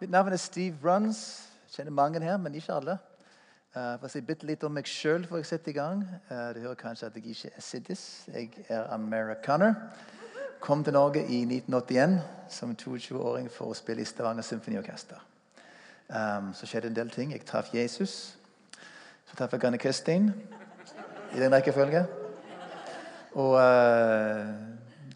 [0.00, 1.48] Mitt navn er Steve Runs.
[1.74, 2.92] Kjenner mange her, men ikke alle.
[3.74, 6.04] Uh, for å si bitte litt om meg sjøl før jeg setter i gang.
[6.28, 8.04] Uh, du hører kanskje at jeg ikke er siddis.
[8.30, 9.74] Jeg er amerikaner.
[10.62, 12.14] Kom til Norge i 1981
[12.54, 15.18] som 22-åring for å spille i Stavanger Symfoniorkester.
[16.06, 17.34] Um, så skjedde en del ting.
[17.34, 18.14] Jeg traff Jesus.
[19.26, 20.30] Så traff jeg Ganne Kristin
[21.34, 22.04] i den rekkefølge.
[23.34, 24.46] Og uh,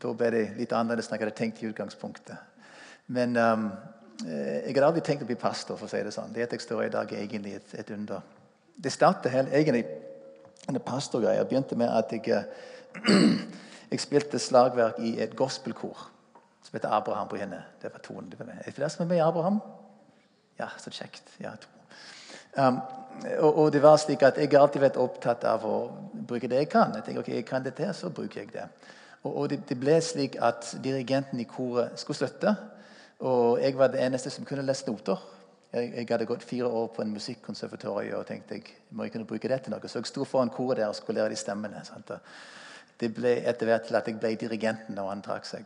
[0.03, 2.51] da ble det litt annerledes enn jeg hadde tenkt i utgangspunktet.
[3.07, 3.71] Men um,
[4.27, 5.77] jeg hadde aldri tenkt å bli pastor.
[5.77, 6.33] for å si Det sånn.
[6.33, 8.23] Det at jeg står i dag, er egentlig et, et under.
[8.77, 9.85] Det startet egentlig
[10.69, 11.37] en pastorgreie.
[11.37, 12.45] Jeg begynte med at jeg,
[13.91, 16.09] jeg spilte slagverk i et gospelkor
[16.63, 17.63] som heter Abraham på henne.
[17.83, 18.31] Det var tonen.
[18.31, 18.61] Det var med.
[18.61, 19.61] Er det flere som er med i Abraham?
[20.59, 21.23] Ja, så kjekt.
[21.41, 21.69] Ja, to.
[22.57, 22.79] Um,
[23.39, 25.77] og, og, det var slik at Jeg alltid vært opptatt av å
[26.13, 26.93] bruke det jeg kan.
[26.97, 28.67] Jeg tenker, ok, jeg kan dette, så bruker jeg det.
[29.23, 32.55] Og, og det, det, ble slik at dirigenten i koret skulle støtte.
[33.23, 35.21] Og jeg var den eneste som kunne lese noter.
[35.73, 39.29] Jeg, jeg, hadde gått fire år på en musikkonservatorium og tenkte jeg må jeg kunne
[39.29, 39.89] bruke det til noe.
[39.89, 41.85] Så jeg sto foran koret der og skulle lære de stemmene.
[43.01, 45.65] Det ble etter hvert til at jeg ble dirigenten når han trakk seg.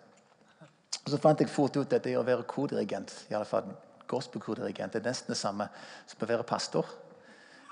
[1.02, 3.72] Og Så fant jeg fort ut at det å være kordirigent, i alle fall
[4.10, 5.66] gospelkordirigent, er nesten det samme
[6.06, 6.86] som å være pastor.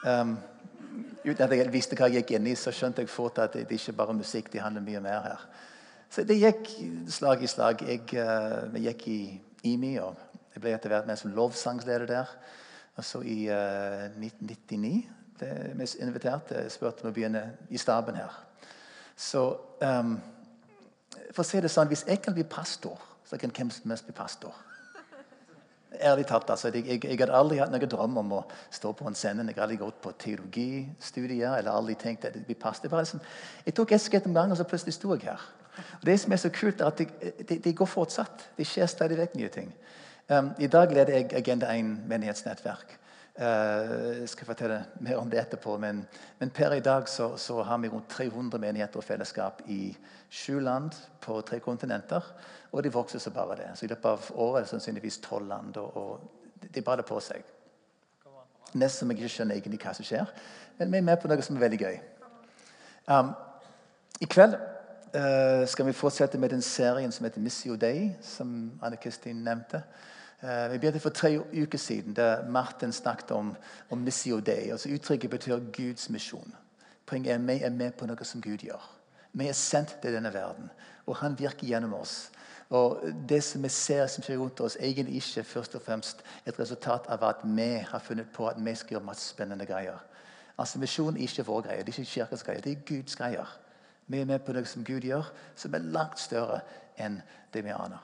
[0.04, 0.36] Um,
[1.24, 3.68] uten at jeg visste hva jeg gikk inn i, så skjønte jeg fort at det,
[3.70, 4.50] det ikke bare er musikk.
[4.52, 5.48] Det handler mye mer her.
[6.10, 6.70] Så det gikk
[7.10, 7.82] slag i slag.
[7.86, 9.20] Jeg, uh, jeg gikk i
[9.64, 10.20] IMI og
[10.54, 12.30] jeg ble etter hvert med som lovsangsleder der.
[12.94, 14.92] Og så I uh, 1999
[15.38, 15.48] ble
[15.80, 16.52] vi invitert.
[16.54, 17.42] Jeg spurte om å begynne
[17.74, 18.36] i staben her.
[19.16, 19.42] Så
[19.82, 20.14] um,
[21.34, 24.06] for å si det sånn, Hvis jeg kan bli pastor, så kan hvem som helst
[24.06, 24.54] bli pastor.
[25.94, 29.06] Ærlig talt, altså, jeg, jeg, jeg hadde aldri hatt noen drøm om å stå på
[29.06, 29.44] en scene.
[29.46, 32.90] Jeg hadde aldri gått på teologistudier eller aldri tenkt at jeg bli pastor.
[32.90, 33.22] Liksom,
[33.66, 35.46] jeg tok et skritt om gangen, og så plutselig sto jeg her.
[36.06, 37.08] Det som er så kult, er at det,
[37.48, 38.50] de, de går fortsatt.
[38.56, 39.72] Det skjer stadig vekk nye ting.
[40.28, 42.98] Um, I dag leder jeg Agenda 1 menighetsnettverk.
[43.34, 45.76] Uh, jeg skal fortelle mer om det etterpå.
[45.78, 46.04] Men,
[46.38, 49.96] men per i dag så, så, har vi rundt 300 menigheter og fellesskap i
[50.30, 50.90] sju land
[51.20, 52.22] på tre kontinenter.
[52.72, 53.70] Og de vokser så bare det.
[53.74, 55.76] Så I løpet av året er det sannsynligvis tolv land.
[55.76, 57.42] Og, og de baller på seg.
[58.74, 60.30] Nesten som jeg ikke skjønner egentlig hva som skjer.
[60.78, 61.98] Men vi er med på noe som er veldig gøy.
[63.06, 63.34] Um,
[64.24, 64.56] I kveld
[65.66, 69.82] skal vi fortsette med den serien som heter Missio Day, som Anne Kristin nevnte.
[70.42, 73.56] Uh, vi begynte for tre uker siden da Martin snakket om,
[73.90, 74.70] om Missio Day.
[74.70, 76.54] altså Uttrykket betyr Guds misjon.
[77.06, 78.90] Poenget er at vi er med på noe som Gud gjør.
[79.32, 80.70] Vi er sendt til denne verden,
[81.06, 82.30] og han virker gjennom oss.
[82.70, 86.58] Og Det som vi ser som skjer rundt oss, egentlig ikke først og fremst et
[86.58, 89.98] resultat av at vi har funnet på at vi skal gjøre masse spennende greier.
[90.58, 93.58] Altså Misjon er ikke vår greie, det er ikke kirkens greie, det er Guds greier.
[94.06, 96.60] Vi er med på noe som Gud gjør, som er langt større
[97.00, 97.20] enn
[97.54, 98.02] det vi aner.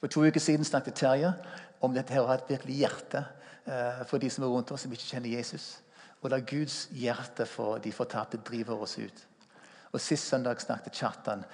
[0.00, 1.32] For to uker siden snakket Terje
[1.80, 4.84] om dette her å ha et virkelig hjerte uh, for de som er rundt oss,
[4.84, 5.70] som ikke kjenner Jesus.
[6.20, 9.24] Og la Guds hjerte for de fortapte driver oss ut.
[9.92, 11.44] Og Sist søndag snakket Kjartan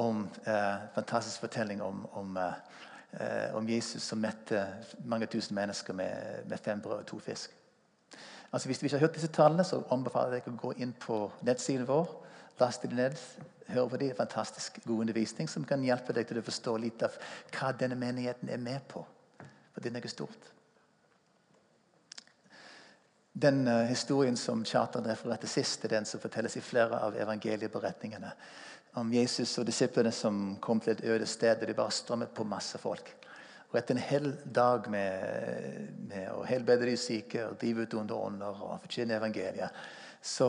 [0.00, 4.62] om eh, fantastisk fortelling om, om, eh, om, Jesus som mette
[5.04, 7.52] mange tusen mennesker med, med fem brød og to fisk.
[8.52, 10.94] Altså Hvis du ikke har hørt disse tallene, så anbefaler jeg deg å gå inn
[10.96, 12.21] på nettsiden vår
[12.60, 13.18] Last det ned.
[13.72, 14.12] Hør på det.
[14.16, 17.14] Fantastisk god undervisning som kan hjelpe deg til å forstå litt av
[17.54, 19.04] hva denne menigheten er med på.
[19.72, 20.50] For det er noe stort.
[23.32, 28.34] Den uh, historien som Charter refererte sist, er den som fortelles i flere av evangelieberetningene.
[29.00, 32.44] Om Jesus og disiplene som kom til et øde sted der de bare strømmet på
[32.44, 33.08] masse folk.
[33.70, 38.18] Og Etter en hel dag med, med å helbrede de syke og drive ut onde
[38.20, 39.80] ånder og forkynne evangeliet,
[40.22, 40.48] så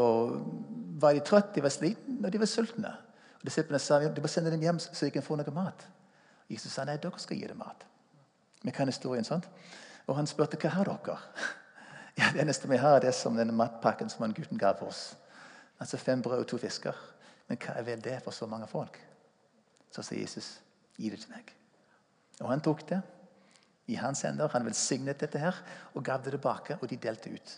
[1.02, 2.92] var de trøtte, de var slitne og de var sultne.
[3.40, 5.88] Og Disiplene sa du må sende dem hjem så de kan få noe mat.
[6.52, 7.86] Jesus sa nei, dere skal gi dem mat.
[8.64, 9.50] Vi kan historien, sant?
[10.08, 11.18] Og han spurte hva har dere
[12.20, 15.16] Ja, Det eneste vi har, er det som denne matpakken som han gutten ga oss.
[15.82, 16.94] Altså Fem brød og to fisker.
[17.50, 19.00] Men hva er vel det for så mange folk?
[19.92, 20.60] Så sa Jesus,
[20.98, 21.50] gi det til meg.
[22.42, 23.02] Og han tok det
[23.90, 24.52] i hans hender.
[24.54, 25.58] Han velsignet dette her
[25.94, 27.56] og gav det tilbake, og de delte ut.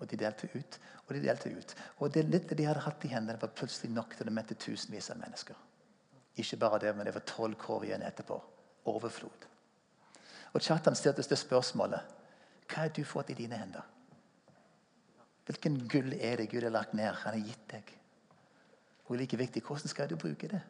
[0.00, 1.74] Og de delte ut, og de delte ut.
[2.02, 5.10] Og det lille de hadde hatt i hendene, var plutselig nok til å mette tusenvis
[5.14, 5.56] av mennesker.
[6.42, 8.40] Ikke bare det, men det var tolv kår igjen etterpå.
[8.90, 9.46] Overflod.
[10.54, 12.12] Og Kjartan stilte det spørsmålet
[12.68, 13.84] Hva har du fått i dine hender?
[15.44, 17.12] Hvilken gull er det Gud har lagt ned?
[17.22, 17.90] Han har gitt deg.
[19.06, 20.60] Og like viktig, hvordan skal du bruke det?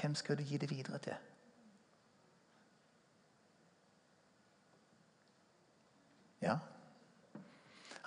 [0.00, 1.16] Hvem skal du gi det videre til?
[6.40, 6.56] Ja,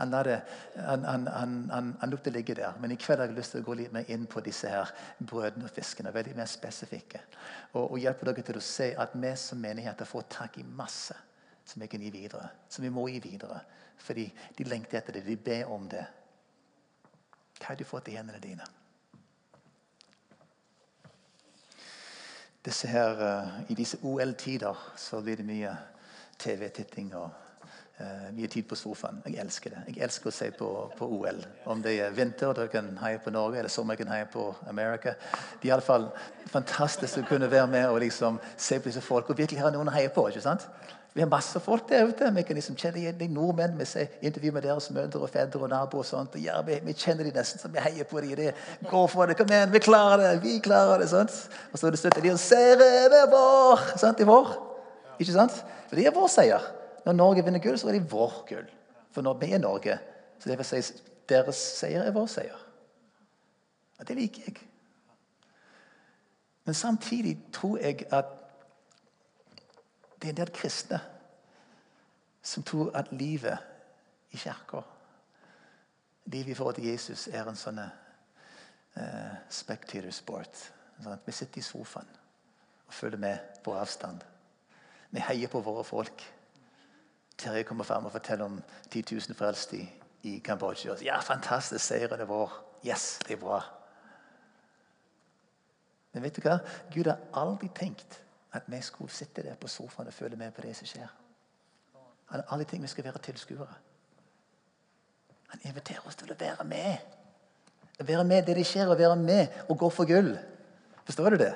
[0.04, 0.40] han, det,
[0.76, 2.76] han, han, han, lot det ligge der.
[2.82, 4.92] Men i kveld har jeg lyst til å gå litt mer inn på disse her
[5.20, 6.14] brødene og fiskene.
[6.14, 7.22] Veldig mer spesifikke.
[7.74, 11.16] Og, og hjelpe dere til å se at vi som menigheter får tak i masse
[11.66, 12.50] som vi kan gi videre.
[12.70, 13.62] Som vi må gi videre.
[13.98, 14.28] Fordi
[14.58, 15.26] de lengter etter det.
[15.28, 16.06] De ber om det.
[17.60, 18.66] Hva har du fått i hendene dine?
[22.64, 25.72] Disse her, uh, I disse OL-tider så blir det mye
[26.40, 27.43] TV-titting og
[28.34, 29.22] mye tid på sofaen.
[29.26, 29.84] Jeg elsker det.
[29.92, 31.44] Jeg elsker å se på, på OL.
[31.70, 35.16] Om det er vinter da kan heie på Norge, eller sommer kan heie på Amerika.
[35.62, 36.10] Det er iallfall
[36.52, 39.92] fantastisk å kunne være med og liksom se på disse folk og virkelig ha noen
[39.92, 40.28] å heie på.
[40.30, 40.68] ikke sant?
[41.14, 42.32] Vi har masse folk der ute.
[42.36, 43.78] Vi kan liksom kjenne de nordmenn.
[43.78, 46.02] Vi ser intervju med deres mødre og fedre og naboer.
[46.02, 46.36] og sånt.
[46.42, 48.54] Ja, vi, vi, kjenner de nesten så vi heier på dem.
[48.90, 50.42] Gå for det, kom igjen, vi klarer det!
[50.42, 51.36] vi klarer det, Sånt.
[51.72, 52.24] Og så er det slutt.
[52.24, 54.48] de sier 'Det er vår!' sant, i vår.
[55.20, 55.66] Ikke sant?
[55.88, 56.62] For det er vår seier.
[57.06, 58.70] Når Norge vinner gull, så er det vår gull.
[59.12, 59.98] For når vi er Norge,
[60.40, 60.82] så det vil si
[61.30, 62.62] deres seier er vår seier.
[64.00, 64.62] Og det liker jeg.
[66.64, 68.26] Men samtidig tror jeg at
[70.22, 71.00] det er en del kristne
[72.44, 73.58] som tror at livet
[74.32, 74.82] i kirka,
[76.26, 80.60] livet i forhold til Jesus, er en sånn uh, spectator sport.
[81.04, 82.10] Sånn vi sitter i sofaen
[82.88, 84.24] og følger med på avstand.
[85.12, 86.24] Vi heier på våre folk.
[87.38, 88.60] Terje kommer fram og forteller om
[88.92, 89.80] 10 000 frelste
[90.24, 90.96] i, Kambodsja.
[91.04, 92.52] Ja, fantastisk, seieren er vår.
[92.88, 93.62] Yes, det er bra.
[96.14, 96.60] Men vet du hva?
[96.94, 98.20] Gud har aldri tenkt
[98.54, 101.10] at vi skulle sitte der på sofaen og føle med på det som skjer.
[102.30, 103.76] Han har aldri tenkt vi skal være tilskuere.
[105.54, 106.98] Han inviterer oss til å være med.
[108.00, 110.34] Å være med det det skjer, å være med og gå for gull.
[111.06, 111.54] Forstår du det?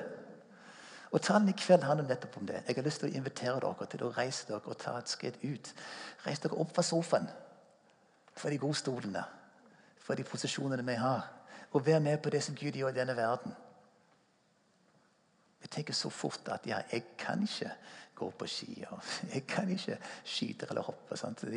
[1.10, 2.62] Og Talen i kveld handler nettopp om det.
[2.68, 5.38] Jeg har lyst til å invitere dere til å reise dere og ta et skritt
[5.44, 5.70] ut.
[6.26, 7.28] Reis dere opp fra sofaen,
[8.36, 9.24] fra de gode stolene,
[10.04, 11.24] fra de posisjonene vi har.
[11.72, 13.56] Og vær med på det som Gud gjør i denne verden.
[15.60, 17.72] Vi tenker så fort at ja, jeg kan ikke
[18.18, 18.84] gå på ski.
[18.90, 19.00] og
[19.34, 21.16] Jeg kan ikke skyte eller hoppe.
[21.16, 21.50] Det,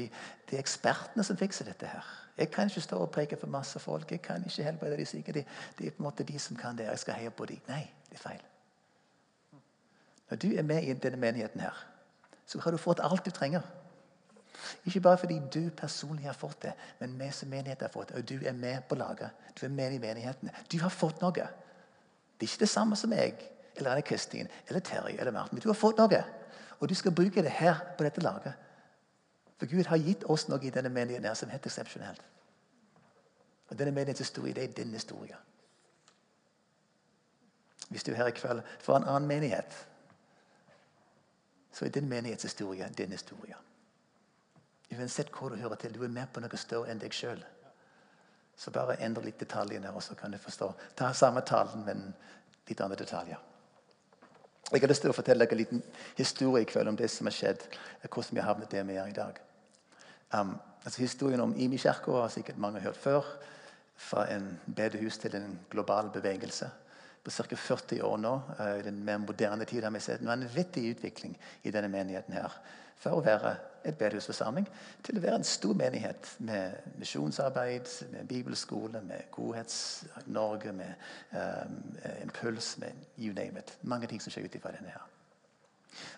[0.50, 1.88] det, er ekspertene som fikser dette.
[1.88, 2.06] her.
[2.38, 4.12] Jeg kan ikke stå og preke for masse folk.
[4.12, 5.34] Jeg kan ikke helbrede de syke.
[5.34, 5.46] Det,
[5.78, 6.86] det, er på en måte de som kan det.
[6.86, 7.62] Jeg skal heie på dem.
[7.68, 8.51] Nei, det er feil.
[10.32, 11.88] Når du er med i denne menigheten, her,
[12.46, 13.62] så har du fått alt du trenger.
[14.86, 18.22] Ikke bare fordi du personlig har fått det, men vi som menighet har fått det.
[18.22, 19.30] Og du er med på laget.
[19.60, 20.50] Du er med i menigheten.
[20.72, 21.34] Du har fått noe.
[21.36, 23.36] Det er ikke det samme som jeg
[23.76, 25.60] eller Anne Kristin eller Terje eller Martin.
[25.60, 26.24] Du har fått noe,
[26.80, 28.54] og du skal bruke det her på dette laget.
[29.60, 32.24] For Gud har gitt oss noe i denne menigheten her som helt eksepsjonelt.
[33.70, 35.36] Og Denne menighetens historie det er din historie.
[37.90, 39.88] Hvis du er her i kveld for en annen menighet,
[41.72, 43.56] så er din menighetshistorie din historie.
[44.92, 47.40] Uansett hvor du hører til, du er med på noe større enn deg sjøl.
[48.58, 50.68] Så bare endre litt detaljene, og så kan du forstå.
[50.96, 52.12] Ta samme talen, men
[52.68, 53.40] litt andre detaljer.
[54.72, 55.82] Jeg har lyst til å fortelle dere en liten
[56.16, 57.64] historie i kveld om det som har skjedd.
[58.04, 59.40] hvordan vi har havnet der vi er i dag.
[60.34, 63.26] Um, altså Historien om Imi-kirka har sikkert mange hørt før.
[63.96, 66.70] Fra en bedehus til en global bevegelse.
[67.24, 67.56] På ca.
[67.56, 71.38] 40 år nå, uh, i den mer moderne tid, har vi sett en vanvittig utvikling
[71.62, 72.34] i denne menigheten.
[72.34, 72.62] her.
[73.02, 74.68] For å være et bedehusforsamling
[75.02, 80.94] til å være en stor menighet med misjonsarbeid, med bibelskole, med Godhets-Norge, med
[81.34, 81.80] um,
[82.22, 83.74] Impuls, med you name it.
[83.82, 85.08] Mange ting som skjer ut ifra denne her.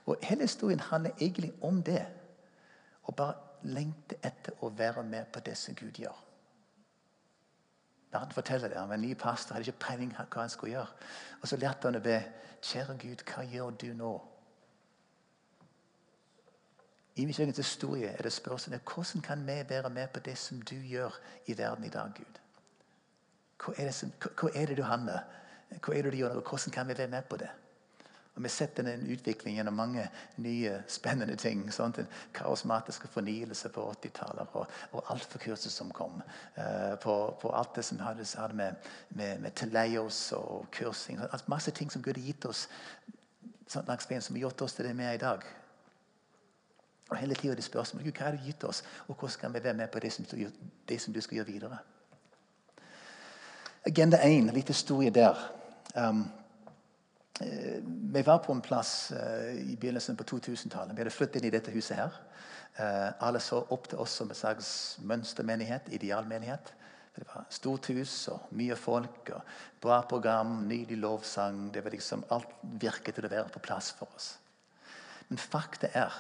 [0.06, 2.04] Og Hele historien handler egentlig om det.
[3.08, 6.20] Å bare lengte etter å være med på det som Gud gjør.
[8.14, 10.76] Da han forteller det, Han var en ny pastor, hadde ikke peiling hva han skulle
[10.76, 10.88] gjøre.
[11.42, 12.20] Og Så lærte han å be
[12.64, 14.12] Kjære Gud, hva gjør du nå?
[17.16, 20.62] I min egen historie er det spørsmålet hvordan kan vi være med på det som
[20.62, 21.14] du gjør
[21.46, 22.40] i verden i dag, Gud?
[23.64, 25.20] Hva er det, som, hva er det du handler?
[25.70, 26.42] Hva er det du gjør?
[26.42, 27.50] Hvordan kan vi være med på det?
[28.34, 30.08] Og Vi har sett den utviklingen gjennom mange
[30.42, 31.68] nye, spennende ting.
[31.72, 36.22] Sånn, den kaosmatiske fornyelse på 80-tallet og, og alfakurset som kom.
[36.58, 41.22] Uh, på, på, alt det som hadde, hadde med, med, med teleios og kursing.
[41.30, 42.66] Altså, masse ting som Gud har gitt oss
[43.70, 45.46] sånn, som har gjort oss til det vi er i dag.
[47.12, 49.64] Og hele tida det spørsmål Gud, hva har du gitt oss, og hvordan skal vi
[49.64, 50.26] være med på det som,
[50.90, 51.82] det som du skal gjøre videre?
[53.86, 55.38] Agenda 1, litt historie der.
[55.94, 56.24] Um,
[57.40, 60.94] vi var på en plass uh, i begynnelsen på 2000-tallet.
[60.94, 61.98] Vi hadde flyttet inn i dette huset.
[61.98, 62.20] her.
[62.78, 64.70] Uh, alle så opp til oss som en slags
[65.02, 66.74] mønstermenighet, idealmenighet.
[67.16, 71.68] Det var stort hus og mye folk og bra program, nydelig lovsang.
[71.74, 74.32] Det var liksom, Alt virket til å være på plass for oss.
[75.30, 76.16] Men fakta er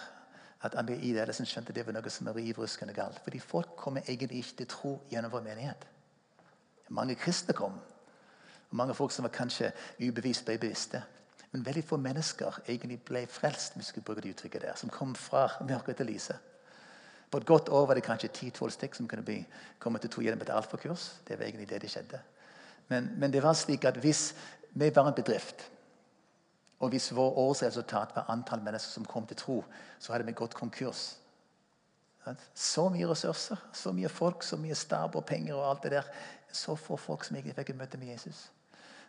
[0.63, 3.19] at ABI-ledelsen skjønte det var noe som var rivruskende galt.
[3.25, 5.89] Fordi folk kommer egentlig ikke til tro gjennom vår menighet.
[6.93, 7.75] Mange kristne kom.
[8.73, 9.67] Og mange folk som var kanskje
[10.01, 11.03] ubevisst ble bevisste.
[11.51, 14.89] Men veldig få mennesker egentlig ble frelst hvis vi skulle bruke det uttrykket der, som
[14.89, 16.39] kom fra mørket til lyset.
[17.29, 19.35] På et godt år var det kanskje 10-12 stykk som kunne bli,
[19.79, 21.11] komme til tro gjennom et alfakurs.
[21.27, 22.21] Det var egentlig det det skjedde.
[22.89, 24.33] Men, men, det var slik at hvis
[24.73, 25.69] vi var en bedrift,
[26.79, 29.59] og hvis vår årsresultat var antall mennesker som kom til tro,
[29.99, 31.15] så hadde vi gått konkurs.
[32.53, 36.11] Så mye ressurser, så mye folk, så mye stab og penger og alt det der.
[36.51, 38.49] Så få folk som egentlig fikk møte med Jesus.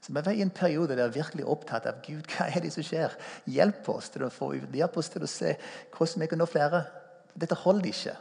[0.04, 2.84] Så Vi var i en periode der virkelig opptatt av Gud, hva er det som
[2.84, 3.14] skjer.
[3.48, 5.54] Hjelp oss til å få hjelp oss til å se
[5.96, 6.82] hvordan vi kan nå flere.
[7.32, 8.16] Dette holder ikke.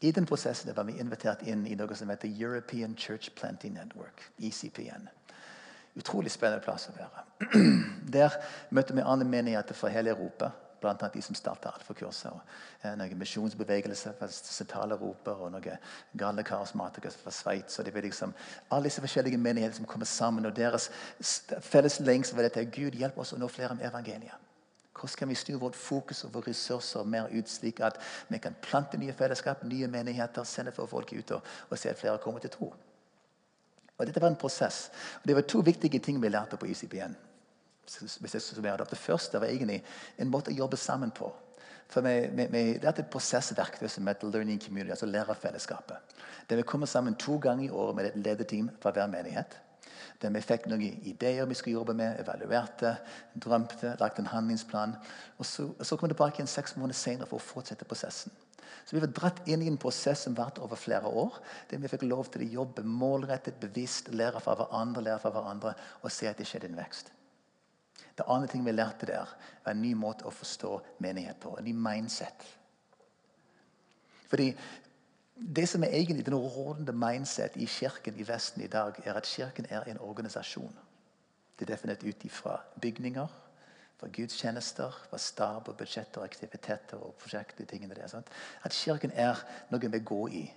[0.00, 4.22] I den prosessen var vi invitert inn i noe som heter European Church Planting Network.
[4.38, 5.10] ECPN.
[5.98, 7.26] Utrolig spennende plass å være.
[8.18, 8.38] Der
[8.70, 11.08] møtte vi andre menigheter fra hele Europa bl.a.
[11.14, 12.30] de som starta alfakurser.
[12.30, 15.78] og noen misjonsbevegelser fra Sentral-Europa og noen
[16.18, 17.80] gale karismatikere fra Sveits.
[17.84, 18.34] Liksom,
[18.70, 20.46] alle disse forskjellige menigheter som kommer sammen.
[20.46, 20.90] og Deres
[21.60, 24.46] felles lengst var dette Gud hjelp oss å nå flere med evangeliet.
[24.98, 28.56] Hvordan kan vi styre vårt fokus og våre ressurser mer ut, slik at vi kan
[28.62, 32.42] plante nye fellesskap, nye menigheter, sende for folk ut og, og se at flere kommer
[32.42, 32.72] til tro?
[33.98, 34.90] Og Dette var en prosess.
[35.22, 37.14] Og Det var to viktige ting vi lærte på ICPN
[37.88, 38.90] hvis jeg summerer det.
[38.90, 39.82] Det første var egentlig
[40.18, 41.30] en måte å jobbe sammen på.
[41.88, 46.18] For vi, vi, vi, Det er et prosessverktøy som heter Learning Community, altså lærerfellesskapet.
[46.50, 49.56] Der vi kommer sammen to ganger i året med et lederteam fra hver menighet.
[50.22, 52.96] Der vi fikk noen ideer vi skulle jobbe med, evaluerte,
[53.38, 54.96] drømte, lagde en handlingsplan.
[55.38, 58.34] Og så, så kom vi tilbake igjen seks måneder senere for å fortsette prosessen.
[58.84, 61.38] Så Vi var dratt inn i en prosess som varte over flere år.
[61.70, 65.74] Der vi fikk lov til å jobbe målrettet, bevisst, lære fra hverandre, lære fra hverandre
[66.02, 67.12] og se at det skjedde en vekst.
[68.18, 69.30] Det andre ting vi lærte der,
[69.64, 70.72] var en ny måte å forstå
[71.04, 71.54] menighet på.
[71.58, 72.46] En ny mindset.
[74.28, 74.50] Fordi
[75.54, 79.26] det som er egentlig den rådende mindset i kirken i Vesten i dag, er at
[79.26, 80.74] kirken er en organisasjon.
[81.58, 83.28] Det er definert ut fra bygninger,
[83.98, 87.64] fra gudstjenester, fra stab og budsjetter, aktiviteter og prosjekter.
[87.64, 88.22] tingene der?
[88.64, 89.38] At kirken er
[89.70, 90.52] noe vi går i.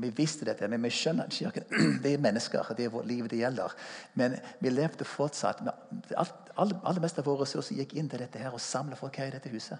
[0.00, 2.74] Vi visste dette, men vi skjønner at kirken det er mennesker.
[2.76, 3.74] Det er vårt liv det gjelder.
[4.20, 8.22] Men vi levde fortsatt med alt, alle, alle meste av våre ressurser gikk inn til
[8.22, 9.78] dette her og samle folk her i dette huset.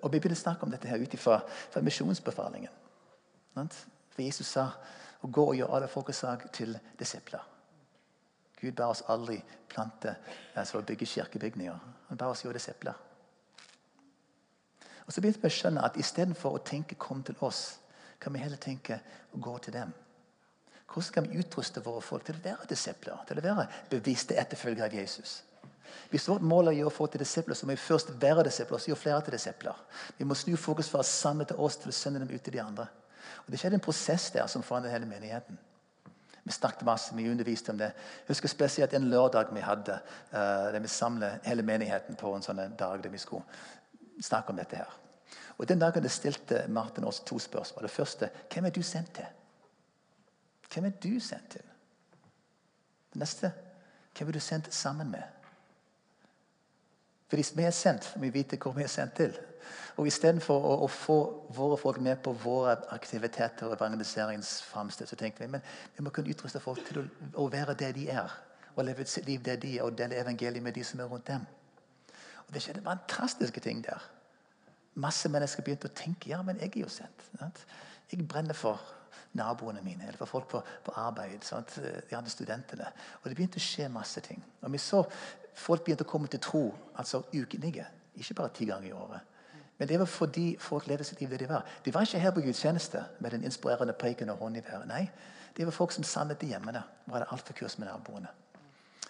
[0.00, 1.42] Og Vi begynner å snakke om dette her ut ifra
[1.84, 2.72] misjonsbefalingen.
[3.52, 4.70] For Jesus sa
[5.22, 7.44] å gå og gjøre alle folkeslag til disipler.
[8.62, 10.14] Gud ba oss aldri plante,
[10.54, 11.78] altså bygge kirkebygninger.
[12.08, 12.94] Han ba oss gjøre disipler.
[15.12, 17.76] Og så begynte vi å skjønne at istedenfor å tenke 'kom til oss',
[18.18, 19.00] kan vi heller tenke
[19.40, 19.92] gå til dem'.
[20.86, 24.84] Hvordan kan vi utruste våre folk til å være disipler, til å være bevisste etterfølgere
[24.84, 25.42] av Jesus?
[26.10, 28.78] Hvis vårt mål er å få til disipler, så må vi først være disipler.
[28.78, 29.74] så gjøre flere til disipler.
[30.18, 32.60] Vi må snu fokus fra samme til oss til å sende dem ut til de
[32.60, 32.86] andre.
[33.46, 35.58] Og Det skjedde en prosess der som forandret hele menigheten.
[36.44, 37.92] Vi snakket masse, vi underviste om det.
[37.94, 40.00] Jeg husker spesielt en lørdag vi hadde,
[40.32, 43.44] uh, der vi samlet hele menigheten på en sånn dag der vi skulle
[44.20, 44.76] snakke om dette.
[44.76, 45.01] her.
[45.58, 47.82] Og Den dagen det stilte Martin oss to spørsmål.
[47.82, 49.26] Det første hvem er du sendt til?
[50.74, 51.62] Hvem er du sendt til?
[53.12, 53.52] Det neste
[54.18, 55.22] hvem er du sendt sammen med?
[57.28, 59.36] For hvis vi er sendt, må vi vite hvor vi er sendt til.
[59.96, 61.18] Og Istedenfor å, å få
[61.56, 65.64] våre folk med på våre aktiviteter og evangeliseringsframstøt, så tenker vi men
[65.96, 67.04] vi må kunne utruste folk til å,
[67.40, 68.34] å være det de er.
[68.76, 71.28] Og leve sitt liv der de er, og dele evangeliet med de som er rundt
[71.28, 71.44] dem.
[72.46, 74.04] Og Det skjedde fantastiske ting der.
[74.94, 77.62] Masse mennesker begynte å tenke ja, men jeg er jo sendt.
[78.10, 78.80] Jeg brenner for
[79.38, 81.44] naboene mine eller for folk på, på arbeid.
[81.44, 81.78] Sant?
[81.80, 82.90] De andre studentene.
[83.22, 84.42] Og Det begynte å skje masse ting.
[84.62, 85.04] Og vi så
[85.52, 86.62] Folk begynte å komme til tro
[86.96, 87.84] altså ukenlige.
[88.16, 89.32] Ikke bare ti ganger i året.
[89.78, 91.66] Men det var fordi folk levde sitt liv det de var.
[91.84, 94.88] De var ikke her på gudstjeneste med den inspirerende preken og hånden i været.
[94.88, 95.02] Nei,
[95.56, 98.32] det var folk som samlet i hjemmene og hadde alfakurs med naboene.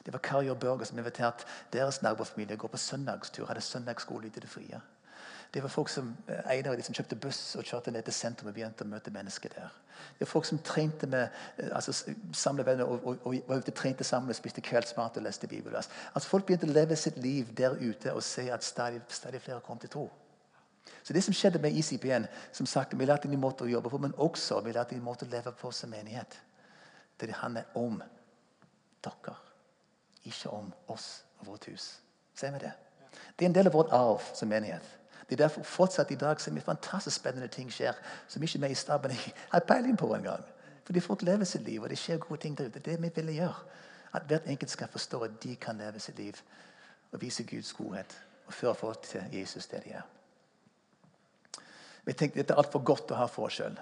[0.03, 3.47] Det var Kari og Børge som inviterte deres nabofamilie å gå på søndagstur.
[3.47, 4.81] hadde søndagsskole ute i det frie.
[5.53, 8.13] Det var folk som, eh, En av de som kjøpte buss og kjørte ned til
[8.13, 9.69] sentrum og begynte å møte mennesker der.
[10.19, 11.29] Det var folk som trente med,
[11.59, 15.23] eh, altså samle venner og, og, og var ute trente sammen og spiste kveldsmat og
[15.23, 15.89] leste bibelvers.
[16.15, 19.61] Altså Folk begynte å leve sitt liv der ute og se at stadig, stadig flere
[19.61, 20.11] kom til tro.
[21.03, 23.99] Så det som skjedde med ICPN, som sagt, vi lærte en måte å jobbe på,
[23.99, 26.39] men også vi lærte en måte å leve på som menighet.
[27.21, 28.03] Det handler om
[29.05, 29.37] dere,
[30.25, 32.01] ikke om oss og vårt hus.
[32.35, 32.73] Ser vi det?
[33.39, 35.02] Det er en del av vårt arv som menighet.
[35.33, 37.97] Det er derfor fortsatt i dag som fantastisk spennende ting skjer
[38.29, 39.15] som ikke vi i staben
[39.49, 40.45] har peiling på engang.
[40.85, 42.79] Fordi folk lever sitt liv, og det skjer gode ting der ute.
[42.79, 43.63] Det er det vi ville gjøre.
[44.13, 46.37] At hvert enkelt skal forstå at de kan leve sitt liv
[47.13, 50.03] og vise Guds godhet og føre folk til Jesus der de er.
[52.05, 53.79] Vi tenkte Dette er altfor godt å ha for oss sjøl.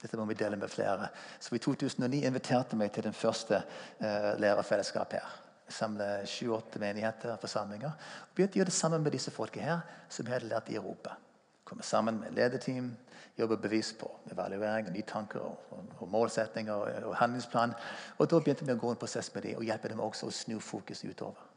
[0.00, 1.10] Dette må vi dele med flere.
[1.40, 3.60] Så I 2009 inviterte meg til den første
[4.00, 5.43] uh, lærerfellesskap her.
[5.68, 7.94] Samle sju-åtte menigheter forsamlinger.
[8.28, 10.76] Og begynte å gjøre det sammen med disse folka her, som vi hadde lært i
[10.76, 11.16] Europa.
[11.64, 12.90] Komme sammen med lederteam,
[13.38, 17.72] jobbe bevis på evaluering, nye tanker og, og, og målsettinger og, og, handlingsplan.
[18.18, 20.34] Og Da begynte vi å gå en prosess med dem og hjelpe dem også å
[20.34, 21.50] snu fokus utover.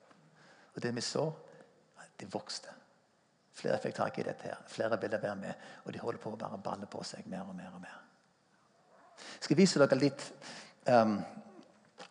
[0.76, 1.28] Og det vi så,
[2.20, 2.74] det vokste.
[3.58, 4.50] Flere fikk tak i dette.
[4.50, 5.54] her, Flere ville være med,
[5.86, 7.72] og de holder på å bare balle på seg mer og mer.
[7.74, 8.00] og mer.
[9.18, 10.26] Jeg skal vise dere litt,
[10.86, 11.18] um,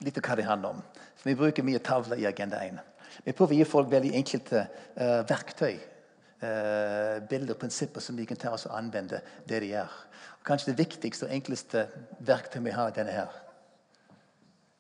[0.03, 0.83] litt hva det handler om.
[1.27, 2.79] Vi bruker mye tavler i Agenda 1.
[3.27, 5.77] Vi prøver å gi folk veldig enkelte uh, verktøy
[6.37, 9.93] Uh, bilder og prinsipper som de kan ta oss og anvende det de gjør.
[10.37, 11.87] Og kanskje det viktigste og enkleste
[12.29, 13.33] verktøyet vi har, er denne her.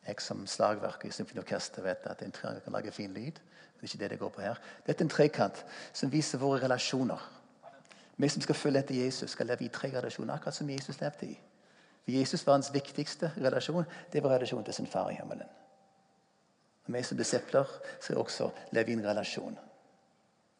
[0.06, 3.40] Jeg som slagverker i symfoniorkester vet at en trekant kan lage fin lyd.
[3.40, 4.60] Det er ikke det det går på her.
[4.84, 5.64] Dette er en trekant
[5.96, 7.24] som viser våre relasjoner.
[8.16, 11.32] Vi som skal følge etter Jesus, skal leve i tre relasjoner, akkurat som Jesus levde
[11.32, 11.38] i.
[12.20, 13.88] Jesus var hans viktigste relasjon.
[14.12, 15.48] Det var relasjonen til sin far i himmelen.
[16.86, 17.66] Og Vi som disipler
[18.00, 19.58] skal også leve i en relasjon.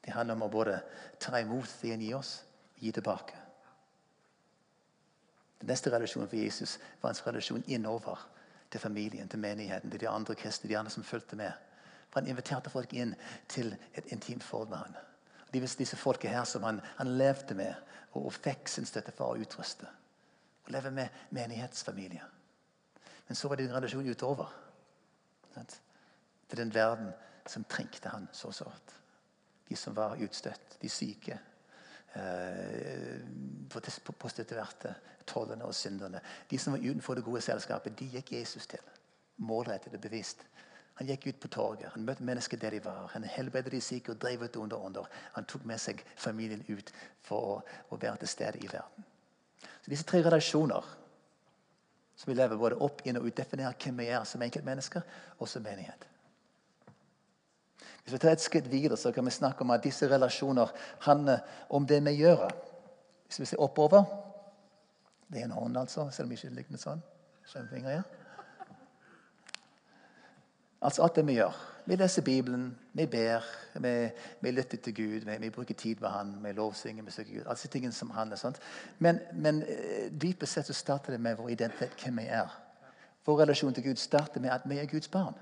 [0.05, 0.81] Det handler om å både
[1.19, 2.41] ta imot det han gir oss,
[2.77, 3.43] og gi tilbake.
[5.61, 8.21] Den neste relasjonen for Jesus var hans relasjon innover
[8.71, 11.53] til familien, til menigheten, til de andre kristne, de andre som fulgte med.
[12.11, 13.15] For Han inviterte folk inn
[13.49, 14.97] til et intimt forhold med han.
[15.53, 17.75] De visste disse folka her som han, han levde med
[18.13, 19.87] og, og fikk sin støtte for å utruste.
[20.67, 22.23] Og leve med menighetsfamilie.
[23.29, 24.53] Men så var det en relasjon utover.
[25.55, 25.81] Sant?
[26.49, 27.11] Til den verden
[27.47, 28.97] som trengte han så sårt
[29.69, 31.39] de som var utstøtt, de syke,
[32.15, 33.21] eh,
[34.19, 34.95] prostituerte,
[35.27, 36.21] tollerne og synderne.
[36.51, 38.81] De som var utenfor det gode selskapet, de gikk Jesus til.
[39.37, 40.47] Målrettet og bevisst.
[40.95, 43.11] Han gikk ut på torget, han møtte mennesker der de var.
[43.13, 45.05] Han helbredet de syke og drev ut under ånder.
[45.33, 49.05] Han tok med seg familien ut for å, å være til stede i verden.
[49.83, 50.85] Så Disse tre relasjoner
[52.17, 55.03] som vi lever både opp, inn og ut, definerer hvem vi er som enkeltmennesker
[55.39, 56.07] og som menighet.
[58.07, 60.71] Hvis vi tar et skritt videre, så kan vi snakke om at disse relasjoner
[61.01, 61.39] handler
[61.75, 62.45] om det vi gjør.
[63.27, 64.05] Hvis vi ser oppover
[65.33, 67.01] Det er en hånd, altså, selv om det ikke ligner sånn.
[67.51, 68.03] Skjønnfinger, ja.
[70.81, 71.59] Altså alt det vi gjør.
[71.87, 73.43] Vi leser Bibelen, vi ber,
[73.75, 73.95] vi,
[74.41, 77.43] vi lytter til Gud, vi, vi, bruker tid med Han, vi lovsynger, vi søker Gud.
[77.43, 78.63] Alle disse tingene som handler sånt.
[78.99, 82.55] Men, men eh, dypest sett så starter det med vår identitet, hvem vi er.
[83.27, 85.35] Vår relasjon til Gud starter med at vi er Guds barn.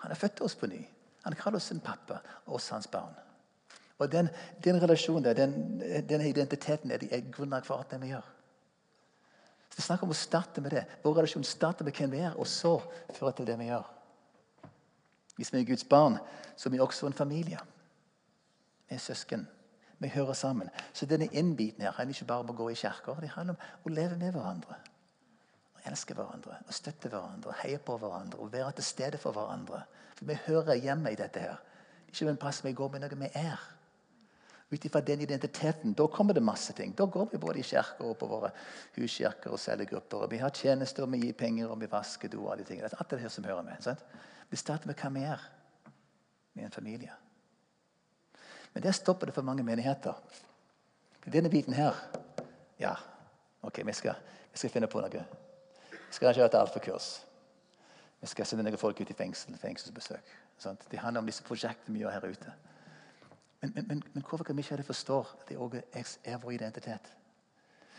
[0.00, 0.84] Han har født oss på ny.
[1.22, 3.14] Han kaller oss sin pappa, oss hans barn.
[3.98, 4.28] Og Den,
[4.64, 8.26] den relasjonen, den, den identiteten, er, er grunnlag for alt det vi gjør.
[9.70, 10.82] Så Det er snakk om å starte med det.
[11.04, 12.74] Vår relasjon starter med hvem vi er, og så
[13.14, 13.86] fører til det vi gjør.
[15.36, 16.18] Hvis vi er Guds barn,
[16.56, 17.60] så er vi også en familie.
[18.88, 19.46] Vi er søsken.
[19.98, 20.68] Vi hører sammen.
[20.92, 23.20] Så denne innbiten her handler ikke bare om å gå i kirker.
[23.22, 24.76] Det handler om å leve med hverandre.
[25.86, 29.82] Elske hverandre, og støtte hverandre, og heie på hverandre, og være til stede for hverandre.
[30.18, 31.56] For Vi hører hjemme i dette her.
[32.08, 33.60] Ikke en plass vi går, men noe vi er.
[34.72, 36.94] Ut ifra den identiteten da kommer det masse ting.
[36.96, 38.48] Da går vi både i kirker og på våre
[38.96, 40.24] huskirker og cellegrupper.
[40.24, 42.44] og Vi har tjenester, og vi gir penger, og vi vasker do.
[42.44, 42.88] og alle de tingene.
[42.98, 43.76] Alt det her som hører med.
[43.80, 44.04] Sant?
[44.50, 45.44] Vi starter med hva vi er.
[46.54, 47.12] Vi er en familie.
[48.72, 50.14] Men der stopper det for mange menigheter.
[51.32, 51.94] Denne biten her
[52.80, 52.94] Ja,
[53.62, 54.14] ok, vi skal,
[54.52, 55.41] vi skal finne på noe.
[56.12, 57.26] Skal ikke ha et alfakurs.
[58.20, 60.34] Vi skal sende noen folk ut i fengsel, fengselsbesøk.
[60.60, 60.84] Sant?
[60.90, 62.52] Det handler om disse prosjektene vi gjør her ute.
[63.62, 67.12] Men, men, men, men hvorfor kan vi ikke forstå at det også er vår identitet?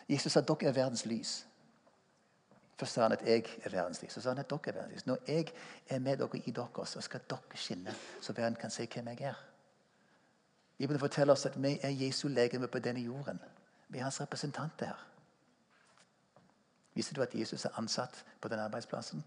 [0.10, 1.34] Jesus sa at dere er verdens lys.
[2.80, 4.13] Først sa han at jeg er verdens lys.
[4.13, 5.06] Så sa han at dere er verdens lys.
[5.06, 5.54] Når jeg
[5.89, 9.21] er med dere i dere, så skal dere skinne, så verden kan se hvem jeg
[9.21, 9.39] er.
[10.78, 13.39] Bibelen forteller oss at vi er Jesu legeme på denne jorden.
[13.89, 15.08] Vi er hans representanter her.
[16.93, 19.23] Visste du at Jesus er ansatt på den arbeidsplassen?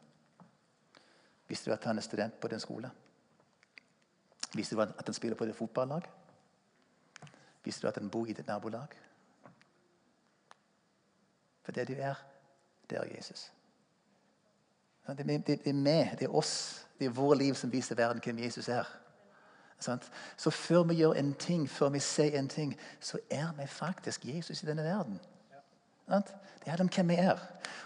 [1.48, 2.90] Visste du at han er student på den skolen?
[4.54, 6.02] Visste du at han spiller på det fotballag?
[7.64, 8.94] Visste du at han bor i ditt nabolag?
[11.62, 12.14] For det du er,
[12.90, 13.52] det er Jesus.
[15.06, 18.68] Det er, meg, det er oss, det er vår liv som viser verden hvem Jesus
[18.68, 18.86] er.
[20.36, 24.24] Så før vi gjør en ting, før vi sier en ting, så er vi faktisk
[24.24, 25.20] Jesus i denne verden.
[26.06, 27.40] Det handler om hvem vi er.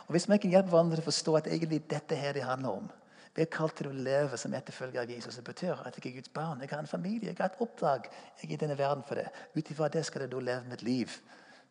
[0.06, 2.82] Og Hvis vi kan hjelpe hverandre til å forstå at egentlig dette her det handler
[2.82, 2.90] om,
[3.34, 5.36] vi er kalt til å leve som etterfølger av Jesus.
[5.38, 6.60] Det betyr at jeg er Guds barn.
[6.60, 8.08] Jeg har en familie, jeg har et oppdrag.
[8.40, 9.28] Jeg er i denne verden for det.
[9.54, 11.14] Ut ifra det skal jeg da leve mitt liv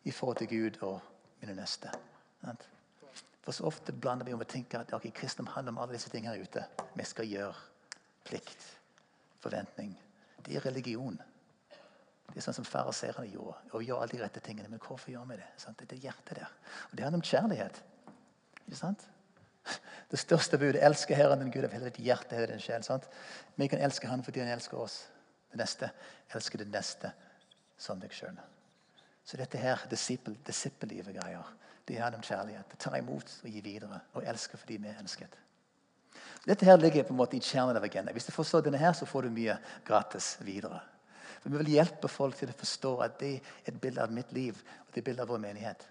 [0.08, 1.00] i forhold til Gud og
[1.42, 1.92] mine neste.
[3.44, 6.10] For så ofte blander vi om å tenke at okay, kristendom handler om alle disse
[6.12, 6.64] tingene her ute.
[6.96, 7.54] Vi skal gjøre
[8.24, 8.64] plikt,
[9.44, 9.92] forventning.
[10.46, 11.20] Det er religion.
[12.30, 13.56] Det er sånn som fariseerne gjorde.
[13.74, 14.70] Og gjør alle de rette tingene.
[14.70, 15.48] Men hvorfor gjør vi det?
[15.58, 15.80] Sant?
[15.80, 16.52] Det er hjertet der.
[16.90, 17.80] Og det handler om kjærlighet.
[18.66, 19.06] Ikke sant?
[20.10, 22.82] Det største budet elsker Herren din Gud av hele ditt hjerte hele din sjel.
[22.86, 23.08] sant?
[23.56, 25.02] Vi kan elske Han fordi Han elsker oss.
[25.50, 25.90] Det neste
[26.34, 27.12] elsker det neste
[27.78, 28.38] som deg sjøl.
[29.24, 31.46] Så dette her, disippellivet-greier,
[31.86, 32.74] det handler om kjærlighet.
[32.78, 34.00] Ta imot og gi videre.
[34.14, 35.36] Og elsker fordi vi er elsket.
[36.46, 38.14] Dette her ligger på en måte i kjernen av agendaen.
[38.16, 40.80] Hvis du forstår denne her, så får du mye gratis videre.
[41.44, 44.58] Vi vil hjelpe folk til å forstå at det er et bilde av mitt liv
[44.58, 45.86] og det er et bilde av vår menighet.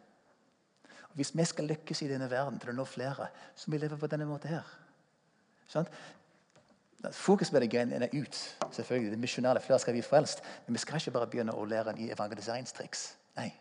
[1.09, 3.83] Og Hvis vi skal lykkes i denne verden til å nå flere, så må vi
[3.85, 4.67] leve på denne måten her.
[5.69, 5.89] Sånn?
[7.15, 8.35] Fokus med det er ut.
[8.71, 10.43] selvfølgelig, det misjonale, Flere skal bli frelst.
[10.67, 13.15] Men vi skal ikke bare begynne å lære i evangeliseringstriks.
[13.38, 13.53] Nei.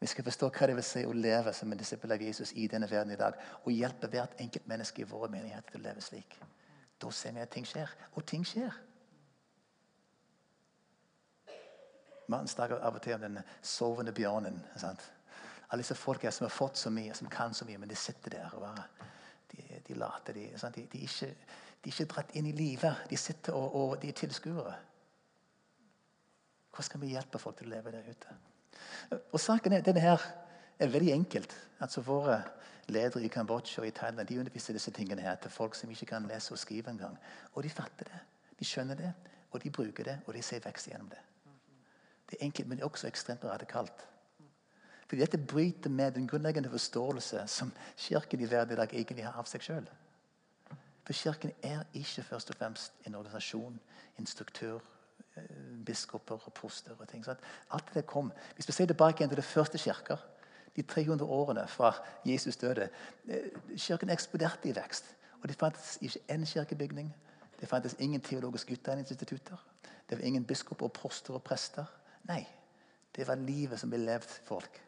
[0.00, 2.66] Vi skal forstå hva det vil si å leve som en disippel av Jesus i
[2.68, 3.38] denne verden i dag.
[3.64, 6.36] Og hjelpe hvert enkelt menneske i våre menigheter til å leve slik.
[7.00, 7.88] Da ser vi at ting skjer.
[8.14, 8.74] Og ting skjer.
[12.28, 14.60] Mannen snakker av og til om den sovende bjørnen.
[14.80, 15.02] Sant?
[15.68, 18.38] Alle disse folka som har fått så mye, som kan så mye, men de sitter
[18.38, 18.88] der og bare
[19.54, 21.26] De, de later, de, de, de, er ikke,
[21.84, 23.04] de er ikke dratt inn i livet.
[23.10, 24.72] De sitter og, og de er tilskuere.
[26.70, 28.34] Hvordan skal vi hjelpe folk til å leve der ute?
[29.30, 30.24] Og saken er, denne her
[30.78, 31.54] er veldig enkelt.
[31.78, 32.40] Altså Våre
[32.90, 36.08] ledere i Kambodsja og i Thailand de underviser disse tingene her til folk som ikke
[36.16, 37.14] kan lese og skrive engang.
[37.54, 38.20] Og de fatter det.
[38.58, 39.12] De skjønner det,
[39.52, 41.22] og de bruker det, og de ser vekst gjennom det.
[42.30, 44.06] Det er enkelt, men det er også ekstremt radikalt.
[45.08, 49.36] Fordi dette bryter med den grunnleggende forståelse som Kirken i verden i dag egentlig har
[49.38, 49.86] av seg sjøl.
[51.04, 53.80] For Kirken er ikke først og fremst en organisasjon,
[54.18, 54.82] en struktur,
[55.36, 55.42] eh,
[55.86, 57.24] biskoper og poster og ting.
[57.24, 57.34] Så
[57.70, 58.32] alt det kom.
[58.54, 60.16] Hvis vi ser tilbake igjen til det første kirker,
[60.76, 61.92] de 300 årene fra
[62.24, 62.88] Jesus døde
[63.28, 65.04] eh, Kirken eksploderte i vekst.
[65.42, 67.14] Og Det fantes ikke én kirkebygning.
[67.60, 69.56] Det fantes ingen teologiske utdanningsinstitutter.
[70.10, 71.84] Det var ingen biskoper, poster og prester.
[72.28, 72.42] Nei,
[73.16, 74.80] det var livet som ble levd folk.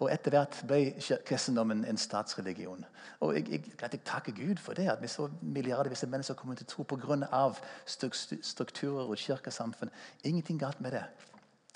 [0.00, 0.94] Og Etter hvert ble
[1.28, 2.86] kristendommen en statsreligion.
[3.20, 6.56] Og jeg, jeg, jeg, takker Gud for det, at vi så milliardervis av mennesker kommer
[6.56, 7.52] til tro pga.
[7.86, 9.92] strukturer og kirkesamfunn.
[10.24, 11.04] Ingenting galt med det.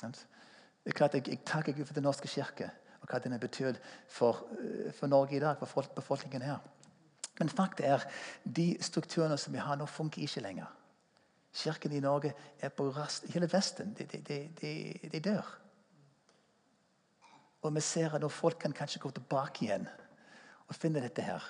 [0.01, 2.71] Det jeg, jeg takker Gud for Den norske kirke
[3.05, 3.77] og hva den har betydd
[4.09, 6.59] for, eh, for, Norge i dag, for folk, befolkningen her.
[7.39, 8.05] Men faktum er
[8.57, 10.67] de strukturene som vi har nå, funker ikke lenger.
[11.55, 13.29] Kirken i Norge er på rast.
[13.31, 14.73] Hele Vesten de, de, de,
[15.13, 15.61] de dør.
[17.63, 19.87] Og vi ser at folk kan kanskje gå tilbake igjen
[20.69, 21.45] og finne dette her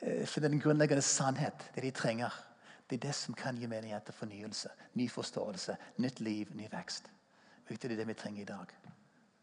[0.00, 2.32] eh, Finne den grunnleggende sannhet, det de trenger.
[2.90, 7.08] Det er det som kan gi menigheter fornyelse, ny forståelse, nytt liv, ny vekst.
[7.64, 8.74] Og det er det vi trenger i dag.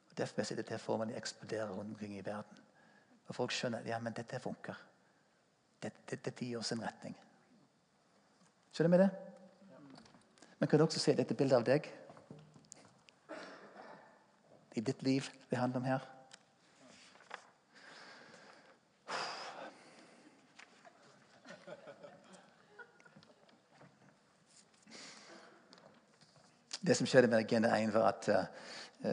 [0.09, 2.57] Og Derfor ser dette formene eksploderer rundt omkring i verden.
[3.27, 4.77] Og folk skjønner ja, men dette funker.
[5.81, 7.15] Dette, dette gir oss en retning.
[8.71, 9.30] Skjønner vi det?
[10.61, 11.89] Men kan også se dette bildet av deg?
[14.73, 15.99] i ditt liv det handler om her?
[26.81, 29.09] Det som skjedde med Agenda 1, var at uh,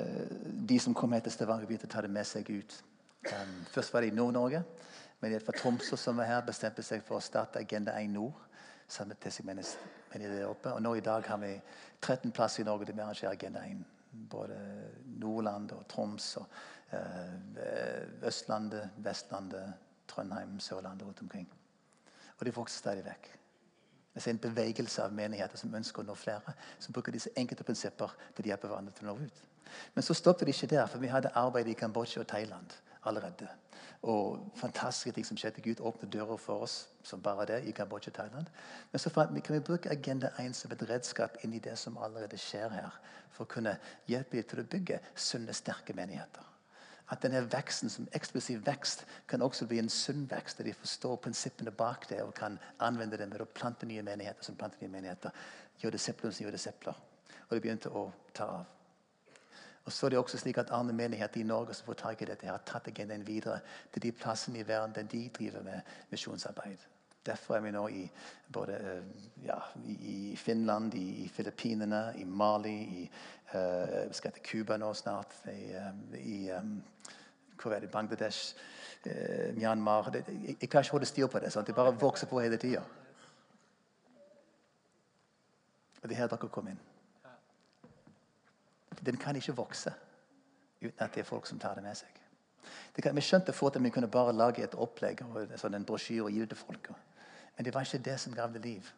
[0.69, 2.79] de som kom hit til Stavanger, begynte å ta det med seg ut.
[3.29, 4.63] Um, først var det i Nord-Norge.
[5.21, 8.41] Men fra Tromsø som var her, bestemte seg for å starte Agenda 1 Nord.
[8.89, 9.51] Samlet til seg
[10.13, 10.73] med det oppe.
[10.73, 11.53] Og nå i dag har vi
[12.01, 13.87] 13 plasser i Norge der vi arrangerer Agenda 1
[14.31, 14.57] både
[15.19, 16.47] Nordland og Troms og
[16.93, 19.75] eh, Østlandet, Vestlandet,
[20.09, 21.49] Trøndheim, Sørlandet rundt omkring.
[22.39, 23.29] Og de vokser stadig vekk.
[24.15, 26.55] Vi ser en bevegelse av menigheter som ønsker å nå flere.
[26.81, 29.45] Som bruker disse enkelte prinsipper til de hjelper hverandre til å nå ut.
[29.95, 32.73] Men så stoppet det ikke der, for vi hadde arbeid i Kambodsja og Thailand
[33.05, 33.49] allerede.
[34.03, 35.63] Og fantastiske ting som skjedde.
[35.63, 38.47] Gud åpnet dører for oss som bare det i Kambodsja og Thailand.
[38.93, 42.39] Men så kan vi bruke Agenda 1 som et redskap inn i det som allerede
[42.39, 43.01] skjer her.
[43.33, 46.47] For å kunne hjelpe dem til å bygge sunne, sterke menigheter.
[47.11, 50.59] At denne veksten som eksplosiv vekst kan også bli en sunn vekst.
[50.59, 54.45] Der de forstår prinsippene bak det og kan anvende det med å plante nye menigheter
[54.45, 55.33] som planter nye menigheter.
[55.81, 57.07] Gjør disipler som gjør disipler.
[57.49, 58.78] Og det begynte å ta av.
[59.89, 62.27] Og så er det også slik at Andre menigheter i Norge som får tak i
[62.29, 66.83] dette, har tatt agendaen videre til de plassene i verden der de driver med misjonsarbeid.
[67.27, 68.03] Derfor er vi nå i
[68.53, 69.07] både eh,
[69.47, 69.57] ja,
[69.89, 73.07] i Finland, i Filippinene, i Mali, i
[73.55, 76.83] uh, skal til Cuba nå snart, i, um, i um,
[77.63, 78.57] hvor er det, Bangladesh,
[79.07, 81.55] uh, Myanmar det, jeg, jeg, kan ikke holde styr på det.
[81.67, 82.85] Det bare vokser på hele tida.
[86.03, 86.87] Og det er her dere kommer inn.
[89.07, 89.93] Den kan ikke vokse
[90.83, 92.09] uten at det er folk som tar det med seg.
[92.97, 95.87] Det kan, vi skjønte fort at vi kunne bare lage et opplegg og sånn en
[95.87, 96.91] brosjyre og gi det til folk.
[97.57, 98.91] Men det var ikke det som gravde liv.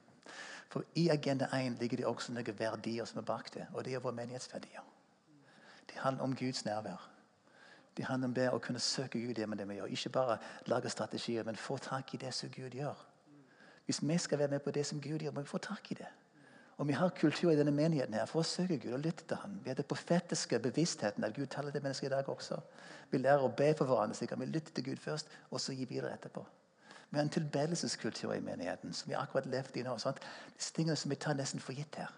[0.71, 3.95] For i Agenda 1 ligger det også noen verdier som er bak det, og det
[3.95, 4.85] er våre menighetsverdier.
[5.89, 7.09] Det handler om Guds nærvær.
[7.97, 9.87] Det handler om det å kunne søke Gud det det vi gjør.
[9.87, 12.95] Ikke bare lage strategier, men få tak i det som Gud gjør.
[13.85, 15.95] Hvis vi skal være med på det som Gud gjør, må vi få tak i
[15.95, 16.07] det.
[16.81, 19.37] Og Vi har kultur i denne menigheten her for å søke Gud og lytte til
[19.37, 19.59] ham.
[19.61, 22.57] Vi har den profetiske bevisstheten at Gud taler til mennesker i dag også.
[23.11, 25.75] Vi lærer å be for hverandre, slik at vi lytter til Gud først, og så
[25.77, 26.45] gi videre etterpå.
[27.11, 29.99] Vi har en tilbedelseskultur i menigheten som vi akkurat levd i nå.
[30.01, 30.23] Sant?
[30.57, 32.15] Disse tingene som vi tar nesten for gitt her.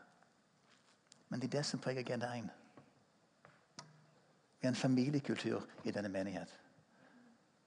[1.29, 2.47] Men det er det som preger Agenda 1.
[4.61, 6.55] Vi har en familiekultur i denne menighet.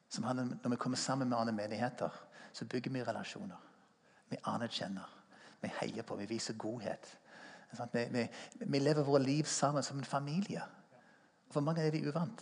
[0.10, 2.10] Som handler, når vi kommer sammen med andre menigheter,
[2.54, 3.60] så bygger vi relasjoner.
[4.30, 5.15] Vi anerkjenner.
[5.66, 6.18] Vi heier på.
[6.22, 7.12] Vi viser godhet.
[7.76, 8.26] Vi, vi,
[8.62, 10.64] vi lever våre liv sammen som en familie.
[11.52, 12.40] For mange er de uvant.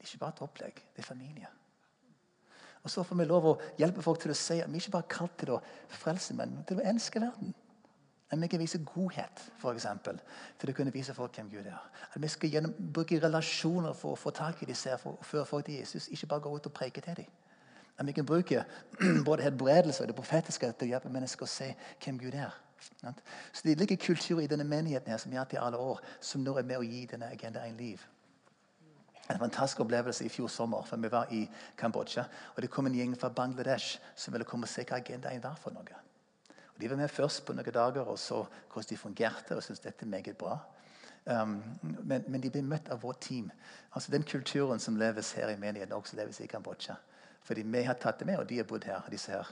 [0.00, 0.84] Det er ikke bare et opplegg.
[0.96, 1.48] Det er familie.
[2.82, 5.04] Og Så får vi lov å hjelpe folk til å si at vi ikke bare
[5.04, 5.58] er kalt til å
[5.92, 7.52] frelse, men til å elske verden.
[8.30, 9.86] At vi kan vise godhet, f.eks.
[10.58, 11.80] Til å kunne vise folk hvem Gud er.
[12.06, 15.48] At vi skal gjennom, bruke relasjoner for å få tak i disse for å føre
[15.50, 16.08] folk til Jesus.
[16.14, 17.39] Ikke bare gå ut og preke til dem.
[18.00, 18.64] At vi kan bruke
[19.28, 22.54] både helbredelse og det profetiske til å hjelpe mennesker å se hvem Gud er.
[23.52, 26.00] Så Det ligger kultur i denne menigheten her som vi har hatt i alle år,
[26.20, 28.06] som nå er med å gi denne Agenda 1 liv.
[29.30, 30.82] En fantastisk opplevelse i fjor sommer.
[30.82, 32.24] for Vi var i Kambodsja.
[32.56, 35.42] og Det kom en gjeng fra Bangladesh som ville komme og se hva Agenda 1
[35.42, 36.00] var for noe.
[36.74, 39.80] Og de var med først på noen dager og så hvordan de fungerte, og syntes
[39.80, 40.58] dette er meget bra.
[41.26, 43.50] Um, men, men, de ble møtt av vårt team.
[43.92, 46.94] Altså Den kulturen som leves her i menigheten, også leves i Kambodsja.
[47.42, 49.08] Fordi vi har tatt det med, og de har bodd her.
[49.10, 49.48] disse her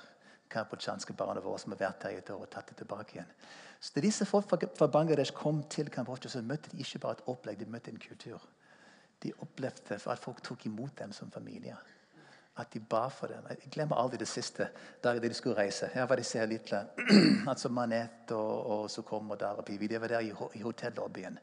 [0.51, 3.33] kambodsjanske barna våre som har vært her i et år og tatt det tilbake igjen.
[3.81, 7.29] Så da disse folk fra Bangladesh kom til Kambodsja, så møtte de ikke bare et
[7.31, 8.43] opplegg, de møtte en kultur.
[9.23, 11.77] De opplevde at folk tok imot dem som familie.
[12.59, 13.45] At de ba for dem.
[13.51, 14.67] Jeg glemmer aldri det siste
[15.05, 15.87] dagen de skulle reise.
[15.93, 16.81] Her var de disse lille
[17.53, 19.87] altså Manet og, og Sukom og Darabibi.
[19.87, 21.39] De var der i, i hotellobbyen.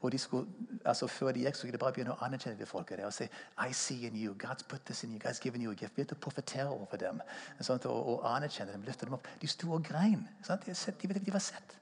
[0.00, 0.46] Og de skulle,
[0.84, 3.14] altså Før de gikk, så skulle de bare begynne å anerkjenne de folket der og
[3.16, 4.34] si I see in you.
[4.34, 5.18] God's put this in you.
[5.18, 5.94] God's given you a gift.
[5.94, 7.22] Begynte å profetere over dem
[7.60, 9.28] sånt, og, og, anerkjenne dem, løfte dem opp.
[9.40, 10.28] De sto og grein.
[10.46, 11.76] De, de, de, var sett.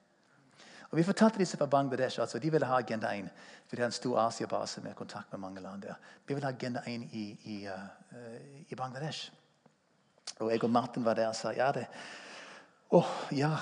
[0.91, 2.21] Og Vi fortalte disse fra Bangladesh.
[2.21, 3.31] altså De ville ha Agenda 1.
[3.67, 5.95] For de har en stor Asia-base med kontakt med mange land der.
[6.27, 9.33] Vi ville ha Agenda 1 i, i, uh, i Bangladesh.
[10.39, 11.87] Og jeg og Martin var der og sa ja, det,
[12.91, 13.57] oh, ja,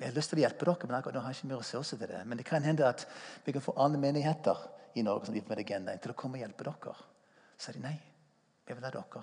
[0.00, 1.98] jeg har lyst til å hjelpe dere, men akkurat nå har jeg ikke mye ressurser
[2.00, 2.20] til det.
[2.24, 3.02] Men det kan hende at
[3.44, 4.62] vi kan få andre menigheter
[4.96, 6.94] i Norge som med Agenda til å komme og hjelpe dere.
[7.56, 7.98] Så sier de nei.
[8.64, 9.22] Vi vil ha dere.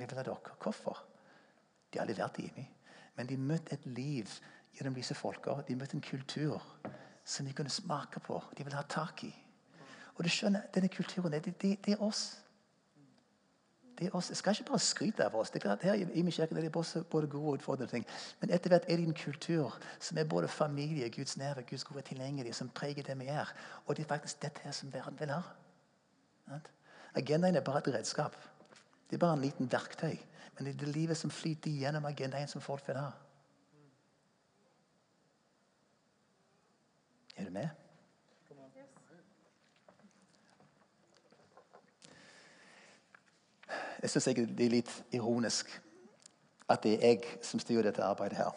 [0.00, 0.56] Vi vil ha dere.
[0.62, 1.04] Hvorfor?
[1.90, 2.72] De har aldri vært i meg.
[3.18, 4.32] Men de møtte et liv
[4.78, 5.58] gjennom disse folka.
[5.68, 6.62] De møtte en kultur
[7.24, 8.40] som de kunne smake på.
[8.56, 9.32] De ville ha tak i.
[10.16, 12.40] Og du skjønner, denne kulturen, det, det, det er oss.
[14.00, 15.50] Jeg skal ikke bare skryte av oss.
[15.50, 18.06] Det er klart, her i min kirke er det både gode og utfordrende ting.
[18.40, 22.02] Men etter hvert er det en kultur som er både familie, Guds nærvær, Guds gode
[22.02, 23.52] tilgjengelige, som preger det vi er.
[23.86, 25.42] Og det er faktisk dette her som verden vil ha.
[27.14, 28.36] Agendaen er bare et redskap.
[29.10, 30.16] Det er bare en liten verktøy.
[30.56, 33.10] Men det er det livet som flyter gjennom agendaen som folk vil ha.
[37.36, 37.68] Er du med?
[44.02, 45.72] Jeg syns det er litt ironisk
[46.70, 48.54] at det er jeg som styrer dette arbeidet her.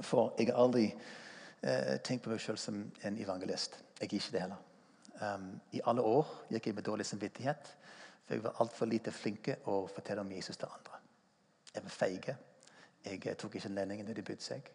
[0.00, 3.78] For jeg har aldri eh, tenkt på meg sjøl som en evangelist.
[4.00, 4.62] Jeg er ikke det heller.
[5.22, 7.72] Um, I alle år gikk jeg med dårlig samvittighet.
[8.26, 11.00] For jeg var altfor lite flinke å fortelle om Jesus til andre.
[11.74, 12.36] Jeg var feige.
[13.04, 14.70] Jeg eh, tok ikke lendingen når de bydde seg.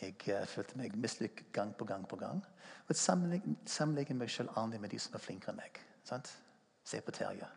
[0.00, 2.42] Jeg uh, følte meg mislykket gang på gang på gang.
[2.86, 5.80] Og Sammenligner meg selv aldri med de som er flinkere enn meg.
[6.04, 6.36] Sant?
[6.84, 7.48] Se på Terje.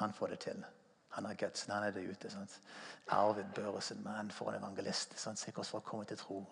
[0.00, 0.64] Han får det til.
[1.12, 2.30] Han har gutsen, han er der ute.
[2.30, 2.60] Sant?
[3.08, 5.18] Arvid Børresen, mann for en evangelist.
[5.20, 5.38] Sant?
[5.38, 6.46] Se hvordan folk kommer til tro.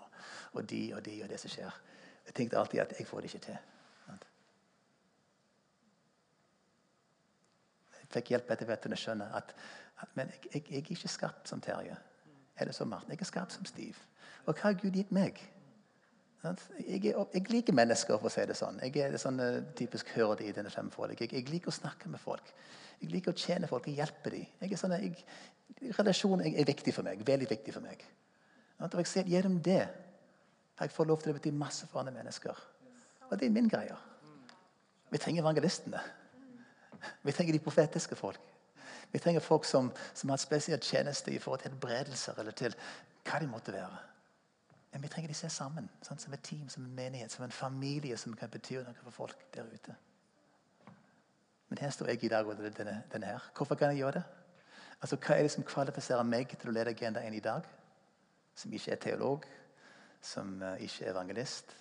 [0.52, 1.80] Og de og de og det som skjer.
[2.26, 3.58] Jeg tenkte alltid at jeg får det ikke til.
[8.10, 9.52] jeg fikk hjelp etter hvert til å skjønne at,
[10.02, 11.96] at men jeg, jeg, jeg, er ikke skapt som Terje.
[12.58, 13.12] Eller som Martin?
[13.14, 14.00] Jeg er skapt som Stiv.
[14.46, 15.38] Og hva har Gud gitt meg?
[16.40, 18.78] Jeg, er, jeg, liker mennesker, for å si det sånn.
[18.80, 21.20] Jeg er sånn uh, typisk hørde i denne femfolk.
[21.20, 22.48] Jeg, jeg liker å snakke med folk.
[23.00, 24.46] Jeg liker å tjene folk og hjelpe dem.
[24.62, 25.24] Jeg er sånn, jeg,
[25.98, 27.20] relasjon er, viktig for meg.
[27.28, 28.04] Veldig viktig for meg.
[28.80, 32.16] Og jeg ser Gjennom det har jeg fått lov til å bety masse for andre
[32.16, 32.64] mennesker.
[33.28, 33.96] Og det er min greie.
[35.12, 36.00] Vi trenger evangelistene.
[37.24, 38.40] Vi trenger de profetiske folk.
[39.12, 42.76] Vi trenger folk som, som har spesiell tjeneste i forhold til helbredelser eller til
[43.26, 44.09] hva de måtte være.
[44.92, 47.54] Men vi trenger de se sammen, sånn, som et team, som en menighet, som en
[47.54, 49.94] familie som kan bety noe for folk der ute.
[51.70, 53.50] Men her står jeg i dag og denne, denne her.
[53.56, 54.24] Hvorfor kan jeg gjøre det?
[55.00, 57.68] Altså, Hva er det som kvalifiserer meg til å lede Agenda 1 i dag?
[58.58, 59.46] Som ikke er teolog,
[60.20, 61.76] som uh, ikke er evangelist.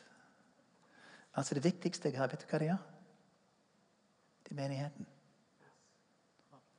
[1.34, 2.84] Altså Det viktigste jeg har, vet du hva det er?
[4.46, 5.10] Det er menigheten.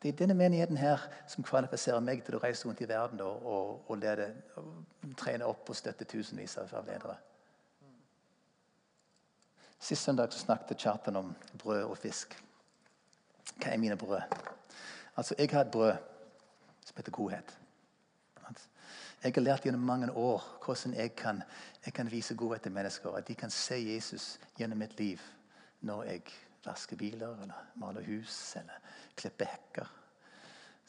[0.03, 3.43] Det er denne menigheten her som kvalifiserer meg til å reise rundt i verden og,
[3.47, 7.19] og, og, lede, og trene opp og støtte tusenvis av ledere.
[9.81, 12.37] Sist søndag snakket Kjartan om brød og fisk.
[13.61, 14.21] Hva er mine brød?
[15.17, 15.93] Altså, Jeg har et brød
[16.85, 17.57] som heter godhet.
[19.23, 21.43] Jeg har lært gjennom mange år hvordan jeg kan,
[21.85, 23.13] jeg kan vise godhet til mennesker.
[23.13, 25.21] At de kan se Jesus gjennom mitt liv
[25.81, 26.23] når jeg
[26.65, 28.81] vasker biler, eller maler hus eller
[29.17, 29.97] klippe hekker.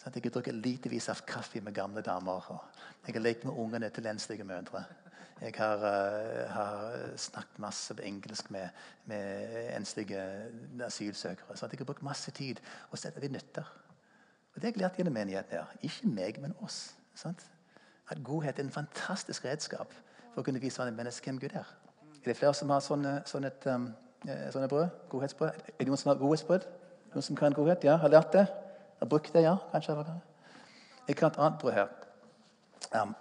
[0.02, 2.48] Sånn jeg har drukket litevis av kaffe med gamle damer.
[3.06, 4.84] jeg har lekt med ungene til enslige mødre.
[5.42, 8.70] Jeg har, uh, har, snakket masse på engelsk med,
[9.06, 10.22] med enslige
[10.86, 11.58] asylsøkere.
[11.58, 12.60] Så jeg har brukt masse tid
[12.92, 13.66] og sett at det nytter.
[14.54, 15.58] Og Det har jeg lært gjennom menigheten.
[15.58, 15.66] her.
[15.82, 16.96] Ikke meg, men oss.
[17.16, 17.46] Sant?
[18.10, 19.94] At godhet er en fantastisk redskap
[20.34, 21.66] for å kunne vise hvem Gud er.
[22.22, 24.90] Er det flere som har sånn, sånn et, um, sånne brød?
[25.10, 25.50] Godhetsbrød?
[25.50, 26.68] Er det noen som har godhetsbrød?
[27.14, 27.84] Noen som kan godhet?
[27.84, 28.46] Ja, har lært det?
[29.00, 29.56] Har brukt det, ja?
[29.72, 29.96] Kanskje?
[31.08, 31.88] Jeg kan et annet brød her.
[33.02, 33.16] Um,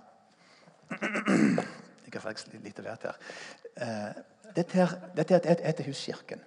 [2.04, 3.18] jeg har faktisk litt å vært her.
[3.80, 4.22] Uh,
[4.56, 6.42] dette, her, dette er etter Huskirken.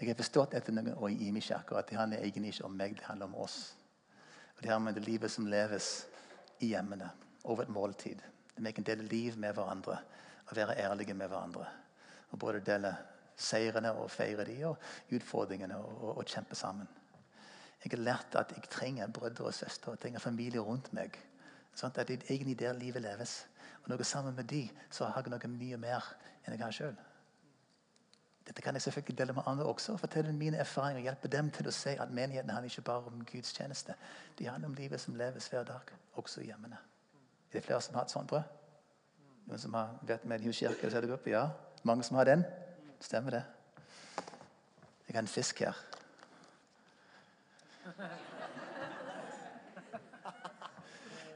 [0.00, 2.76] Jeg har forstått etter noen år i min kirke at det handler egentlig ikke om
[2.76, 3.58] meg, det handler om oss.
[4.56, 5.90] Og Det handler om det livet som leves
[6.60, 7.10] i hjemmene,
[7.44, 8.20] over et måltid.
[8.56, 9.98] Vi kan dele liv med hverandre
[10.48, 11.66] og være ærlige med hverandre.
[12.30, 12.94] Og både dele
[13.40, 14.78] seirene og feire de, og
[15.16, 16.88] utfordringene og, og, og, kjempe sammen.
[17.84, 21.16] Jeg har lært at jeg trenger brødre og søstre, jeg trenger familie rundt meg.
[21.74, 23.46] Sånn at det er egentlig der livet leves.
[23.82, 26.10] Og når jeg er sammen med de, så har jeg noe mye mer
[26.44, 26.98] enn jeg har sjøl.
[28.50, 29.92] Dette kan jeg selvfølgelig dele med andre også.
[29.92, 33.24] og fortelle mine erfaringer, Hjelpe dem til å se at menigheten handler ikke bare om
[33.24, 33.94] Guds tjeneste.
[34.38, 36.78] De handler om livet som leves hver dag, også i hjemmene.
[37.50, 38.42] Er det flere som har et sånt brød?
[39.46, 40.90] Noen som har vært med i huskirke?
[41.26, 41.48] Ja.
[41.82, 42.44] Mange som har den?
[43.00, 43.42] Stemmer det.
[45.08, 45.72] Jeg har en fisk her.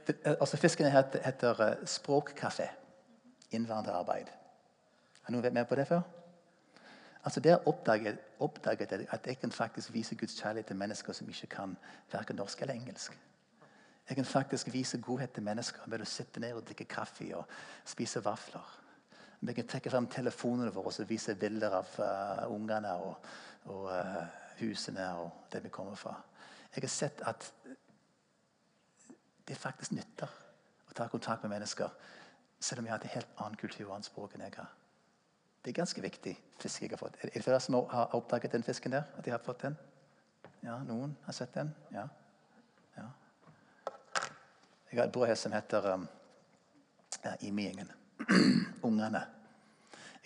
[0.07, 2.69] Det, altså Fisken heter, heter eh, språkkafé.
[3.51, 4.29] Innvandrerarbeid.
[5.23, 6.03] Har noen vært med på det før?
[7.25, 11.29] Altså Der oppdaget, oppdaget jeg at jeg kan faktisk vise Guds kjærlighet til mennesker som
[11.29, 11.77] ikke kan
[12.13, 13.19] verken norsk eller engelsk.
[14.09, 17.45] Jeg kan faktisk vise godhet til mennesker ved å sitte ned og drikke kaffe og
[17.85, 18.84] spise vafler.
[19.47, 23.27] Vi kan trekke frem telefonene våre og vise bilder av uh, ungene og,
[23.69, 24.23] og uh,
[24.61, 26.15] husene og det vi kommer fra.
[26.75, 27.51] Jeg har sett at
[29.45, 30.31] det faktisk nytter
[30.89, 31.93] å ta kontakt med mennesker
[32.65, 34.71] selv om jeg har et helt annen kultur og annet språk enn jeg har.
[35.65, 37.19] Det er ganske viktig fisk jeg har fått.
[37.21, 39.05] Er det flere som har oppdaget den fisken der?
[39.19, 39.77] At de har fått den?
[40.65, 41.75] Ja, Noen har sett den?
[41.93, 42.07] Ja.
[42.97, 43.11] ja.
[44.91, 46.09] Jeg har et brød her som heter um,
[47.25, 47.37] ja.
[48.89, 49.25] ungene.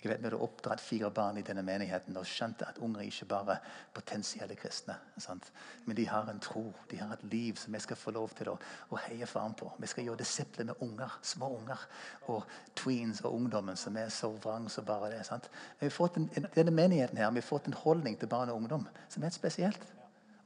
[0.02, 3.26] Jeg vet Vi hadde oppdratt fire barn i denne menigheten og skjønte at unger ikke
[3.26, 3.56] bare
[3.94, 4.94] potensielle kristne.
[5.18, 5.48] Sant?
[5.86, 8.52] Men de har en tro, de har et liv som vi skal få lov til
[8.52, 8.54] å,
[8.94, 9.72] å heie fram på.
[9.78, 11.82] Vi skal gjøre disipler med unger, små unger
[12.30, 12.46] og
[12.78, 15.24] tweens og ungdommen som er så vrang som bare det.
[15.26, 15.50] Sant?
[15.80, 18.62] Vi har fått en, denne menigheten her, vi har fått en holdning til barn og
[18.62, 19.82] ungdom som er spesielt.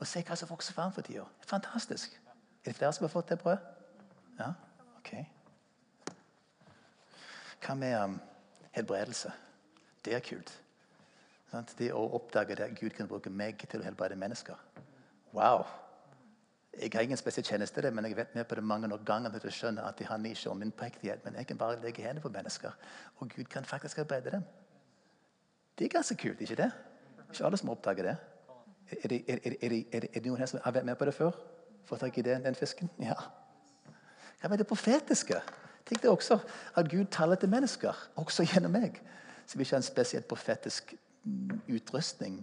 [0.01, 1.29] Og se hva som vokser fram for tida.
[1.47, 2.17] Fantastisk.
[2.65, 3.71] Er det flere som har fått det brød?
[4.41, 4.55] Ja?
[4.97, 5.42] ok.
[7.63, 8.21] Hva med um,
[8.75, 9.33] helbredelse?
[10.05, 10.51] Det er kult.
[11.79, 14.59] Det å oppdage at Gud kan bruke meg til å helbrede mennesker.
[15.37, 15.67] Wow!
[16.81, 19.53] Jeg har ingen spesiell tjeneste men jeg vet med på det mange ganger til å
[19.53, 22.33] skjønne at det handler ikke om min prektighet, men jeg kan bare legge hendene på
[22.33, 22.73] mennesker,
[23.21, 24.45] og Gud kan faktisk helbrede dem.
[25.79, 26.71] Det er ganske kult, ikke det?
[27.29, 28.17] Ikke alle som oppdager det.
[28.93, 31.37] Er det, er, er, er det, noen her som har vært med på det før?
[31.85, 32.91] Fått tak i den, den fisken?
[33.01, 33.17] Ja.
[34.41, 35.41] Hva med det profetiske?
[35.87, 36.39] Tenk det også
[36.77, 39.01] at Gud taler til mennesker, også gjennom meg.
[39.47, 40.95] Som ikke har en spesielt profetisk
[41.69, 42.41] utrustning.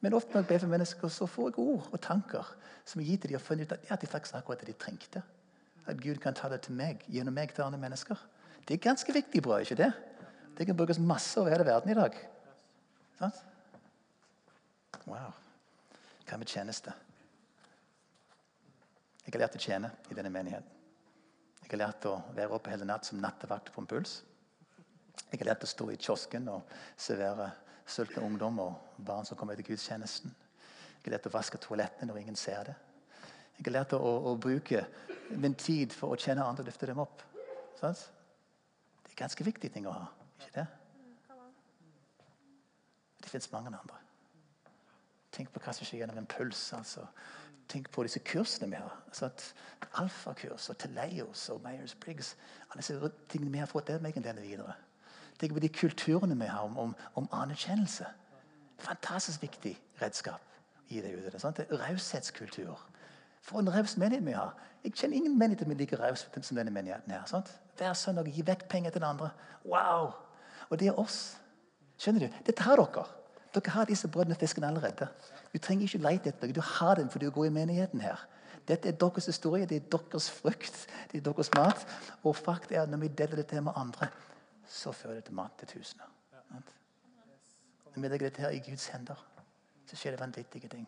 [0.00, 3.08] Men ofte når jeg ber for mennesker, så får jeg ord og tanker som jeg
[3.08, 5.22] gir til dem og funnet ut at ja, det er faktisk akkurat det de trengte.
[5.86, 8.18] At Gud kan tale til meg, gjennom meg til andre mennesker.
[8.68, 9.92] Det er ganske viktig bra, ikke det?
[10.58, 12.18] Det kan brukes masse over hele verden i dag.
[13.18, 13.32] Sånn?
[15.06, 15.32] Wow.
[16.28, 16.94] Hva med tjeneste?
[19.22, 20.81] Jeg har lært å tjene i denne menigheten.
[21.62, 24.20] Jeg har lært å være oppe hele natt som nattevakt på en puls.
[25.30, 27.50] Jeg har lært å stå i kiosken og servere
[27.88, 30.32] sultne ungdom og barn som kommer til gudstjenesten.
[30.32, 32.76] Jeg har lært å vaske toalettene når ingen ser det.
[33.56, 34.84] Jeg har lært å, å, bruke
[35.38, 37.24] min tid for å kjenne andre og løfte dem opp.
[37.80, 37.96] Sånn?
[39.02, 40.06] Det er ganske viktige ting å ha.
[40.40, 40.66] ikke det?
[43.22, 44.00] Det fins mange andre.
[45.32, 46.60] Tenk på hva som skjer gjennom en puls.
[46.76, 47.06] altså.
[47.72, 48.96] Tenk på disse kursene vi har.
[49.06, 49.30] Altså
[49.96, 52.34] Alfakurs og Teleios og Myers-Briggs.
[52.70, 54.74] Alle disse tingene vi har fått, er vi kan videre.
[55.40, 58.06] Tenk på de kulturene vi har om, om, om anerkjennelse.
[58.78, 60.40] Fantastisk viktig redskap.
[60.88, 61.40] i det ut.
[61.40, 61.60] Sant?
[61.70, 62.88] Raushetskultur.
[63.42, 64.52] For en raus menighet vi har.
[64.84, 67.12] Jeg kjenner ingen menigheter er like raus som denne menigheten.
[67.12, 67.24] her.
[67.26, 67.60] Sant?
[67.76, 69.30] Hver søndag gi vekk penger til den andre.
[69.64, 70.12] Wow!
[70.68, 71.38] Og det er oss.
[71.98, 72.34] Skjønner du?
[72.46, 73.06] Dette har dere.
[73.54, 75.08] Dere har disse brødene og fiskene allerede.
[75.52, 76.56] Du trenger ikke lete etter noe.
[76.56, 78.24] Du har den fordi du går i menigheten her.
[78.68, 81.86] Dette er deres historie, det er deres frukt, det er deres mat.
[82.22, 84.08] Og fakt er at når vi deler dette med andre,
[84.68, 86.08] så fører det til mat til tusener.
[87.92, 89.18] Når vi legger dette her i Guds hender,
[89.86, 90.86] så skjer det vanvittige ting.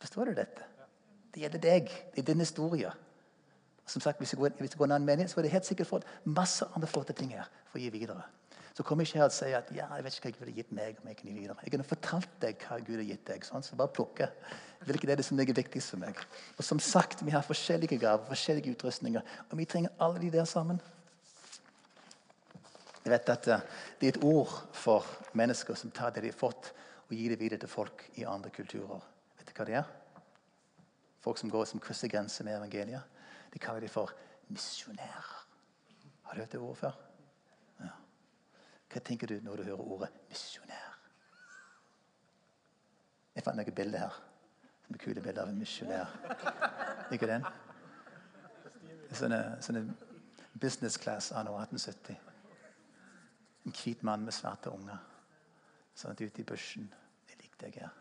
[0.00, 0.64] Forstår du dette?
[1.34, 1.90] Det gjelder deg.
[2.14, 2.90] Det er din historie.
[3.86, 6.66] Som sagt, Hvis du går, går en annen menighet, så er det helt sikkert masse
[6.76, 8.22] andre flotte ting her for å gi videre.
[8.80, 10.70] Så kom ikke her og si at ja, jeg vet ikke hva Gud har gitt
[10.72, 11.00] meg.
[11.02, 11.42] om Jeg kunne gi.
[11.44, 13.42] Jeg kunne fortalt deg hva Gud har gitt deg.
[13.44, 14.30] Sånn, så bare plukke.
[14.88, 16.16] Hvilket er det som ligger viktigst for meg.
[16.56, 19.20] Og som sagt, Vi har forskjellige gaver, forskjellige utrustninger,
[19.50, 20.80] og vi trenger alle de der sammen.
[23.04, 23.60] Jeg vet at eh,
[24.00, 25.04] Det er et ord for
[25.34, 26.72] mennesker som tar det de har fått,
[27.10, 29.04] og gir det videre til folk i andre kulturer.
[29.36, 29.92] Vet du hva det er?
[31.20, 33.04] Folk som går som krysser grenser med evangeliet.
[33.52, 34.08] De kaller de for
[34.48, 35.32] misjonærer.
[36.22, 37.09] Har du hørt det ordet før?
[38.90, 40.96] Hva tenker du når du hører ordet misjonær?
[43.36, 44.16] Jeg fant noen bilder her.
[44.86, 46.14] Som er kule bilder av en misjonær.
[47.14, 47.46] Ikke den?
[49.14, 49.84] Sånne, sånne
[50.60, 52.18] business class anno 1870.
[53.66, 54.98] En hvit mann med svarte unger.
[55.94, 56.88] Sånn at ute i bushen
[57.28, 57.94] Det likte jeg her.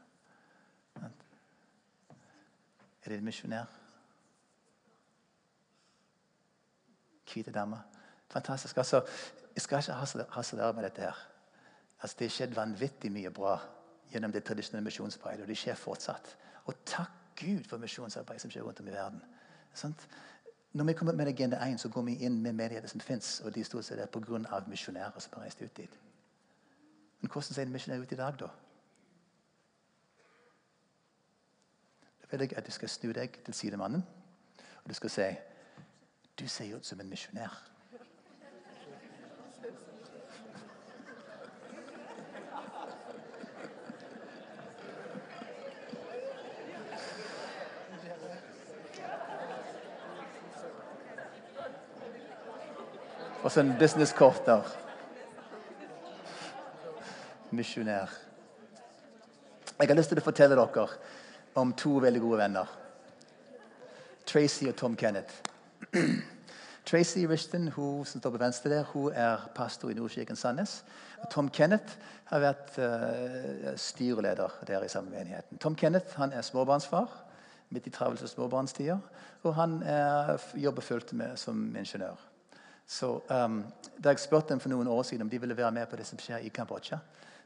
[3.04, 3.70] Er det en misjonær?
[7.30, 7.86] Hvite damer.
[8.30, 8.78] Fantastisk.
[8.78, 9.02] Altså,
[9.56, 11.02] jeg skal ikke harselere med dette.
[11.02, 11.28] her.
[12.02, 13.60] Altså, det har skjedd vanvittig mye bra
[14.12, 15.42] gjennom det tradisjonelle misjonsarbeidet.
[15.42, 16.38] Og det skjer fortsatt.
[16.66, 19.22] Og takk Gud for misjonsarbeid som skjer rundt om i verden.
[19.74, 19.96] Sånn?
[20.74, 23.40] Når vi kommer med Agenda 1, så går vi inn med menigheter som fins.
[23.46, 24.64] Og de stort sett er pga.
[24.68, 26.00] misjonærer som har reist ut dit.
[27.22, 28.48] Men hvordan ser en misjonær ut i dag, da?
[32.22, 34.04] Da vil jeg at du skal snu deg til sidemannen
[34.84, 35.36] og du skal si
[36.40, 37.69] Du ser ut som en misjonær.
[53.44, 54.62] Og så en businesskort der.
[57.52, 58.10] Misjonær.
[59.80, 60.88] Jeg har lyst til å fortelle dere
[61.56, 62.74] om to veldig gode venner.
[64.28, 65.40] Tracy og Tom Kenneth.
[66.90, 70.82] Tracy Rishton, hun som står på venstre der, hun er pastor i Nordkirken Sandnes.
[71.24, 71.96] Og Tom Kenneth
[72.34, 75.58] har vært uh, styreleder der i samme menigheten.
[75.58, 77.08] Tom Kenneth han er småbarnsfar
[77.70, 79.00] midt i travelse småbarnstider.
[79.44, 82.29] Og han er, jobber fullt med som ingeniør.
[82.90, 83.64] Så um,
[84.04, 86.08] Da jeg spurte dem for noen år siden om de ville være med på det
[86.08, 86.98] som skjer i Kambodsja,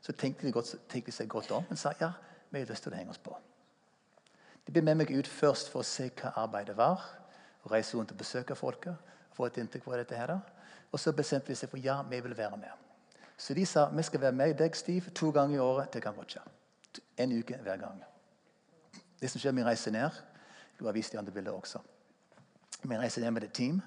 [0.01, 2.11] så tenkte de, godt, tenkte de seg godt om og sa ja,
[2.51, 3.35] vi har lyst til å henge oss på.
[4.63, 7.01] De ble med meg ut først for å se hva arbeidet var.
[7.63, 8.95] og Reise rundt og besøke folket.
[9.33, 10.39] få et inntrykk av dette her.
[10.91, 12.71] Og så bestemte vi seg for ja, vi vil være med.
[13.37, 16.41] Så de sa vi skal være med deg, Steve, to ganger i året til Kambodsja.
[17.17, 18.03] En uke hver gang.
[19.19, 20.09] Det som skjer, Vi reiser ned.
[20.79, 21.79] Du har vist de andre bildene også.
[22.83, 23.81] Vi reiser ned med et team.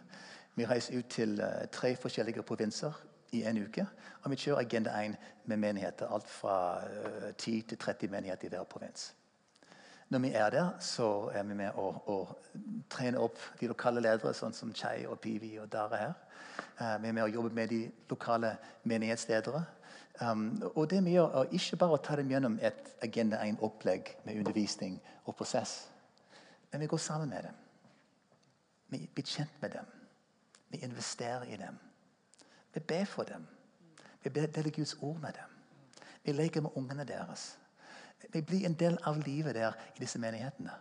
[0.57, 2.93] Vi reiser ut til uh, tre forskjellige provinser
[3.33, 3.87] i en uke.
[4.23, 6.09] Og vi kjører Agenda 1 med menigheter.
[6.09, 9.15] Alt fra uh, 10 til 30 menigheter i hver provins.
[10.09, 12.17] Når vi er der, så er vi med å, å
[12.91, 16.15] trene opp de lokale ledere, sånn som Chei og Pivi og Dara her.
[16.81, 18.55] Uh, vi er med å jobbe med de lokale
[18.85, 19.65] menighetsledere.
[20.21, 24.15] Um, og det vi gjør, er ikke bare å ta dem gjennom et Agenda 1-opplegg
[24.25, 24.97] med undervisning
[25.27, 25.91] og prosess,
[26.73, 27.61] men vi går sammen med dem.
[28.89, 29.96] Vi blir kjent med dem.
[30.77, 31.79] Vi investerer i dem.
[32.75, 33.47] Vi ber for dem.
[34.23, 35.53] Vi deler Guds ord med dem.
[36.25, 37.59] Vi leker med ungene deres.
[38.33, 40.75] Vi blir en del av livet der i disse menighetene.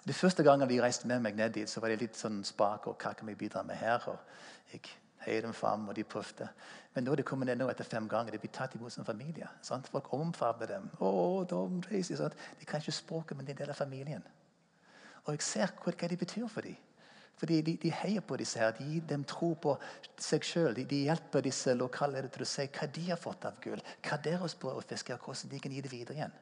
[0.00, 2.40] Og de første gangene de reiste med meg ned dit, så var de litt sånn
[2.44, 4.08] spak og hva kan vi bidra med her?
[4.08, 4.80] Og jeg
[5.26, 6.48] heier dem fram, og de prøvde.
[6.94, 9.04] Men nå er de kommet ned nå etter fem ganger, de blir tatt imot som
[9.04, 9.48] familie.
[9.62, 9.92] Sant?
[9.92, 10.88] Folk omfavner dem.
[11.00, 14.24] Oh, De kan ikke språket, men de er en del av familien.
[15.26, 16.80] Og jeg ser hva de betyr for dem.
[17.40, 19.72] Fordi de, de, heier på disse her, de gir dem tro på
[20.20, 20.74] seg sjøl.
[20.76, 24.18] De, de, hjelper disse lokale til å si hva de har fått av gull, hva
[24.20, 26.34] deres brød og og hvordan de kan gi det videre igjen.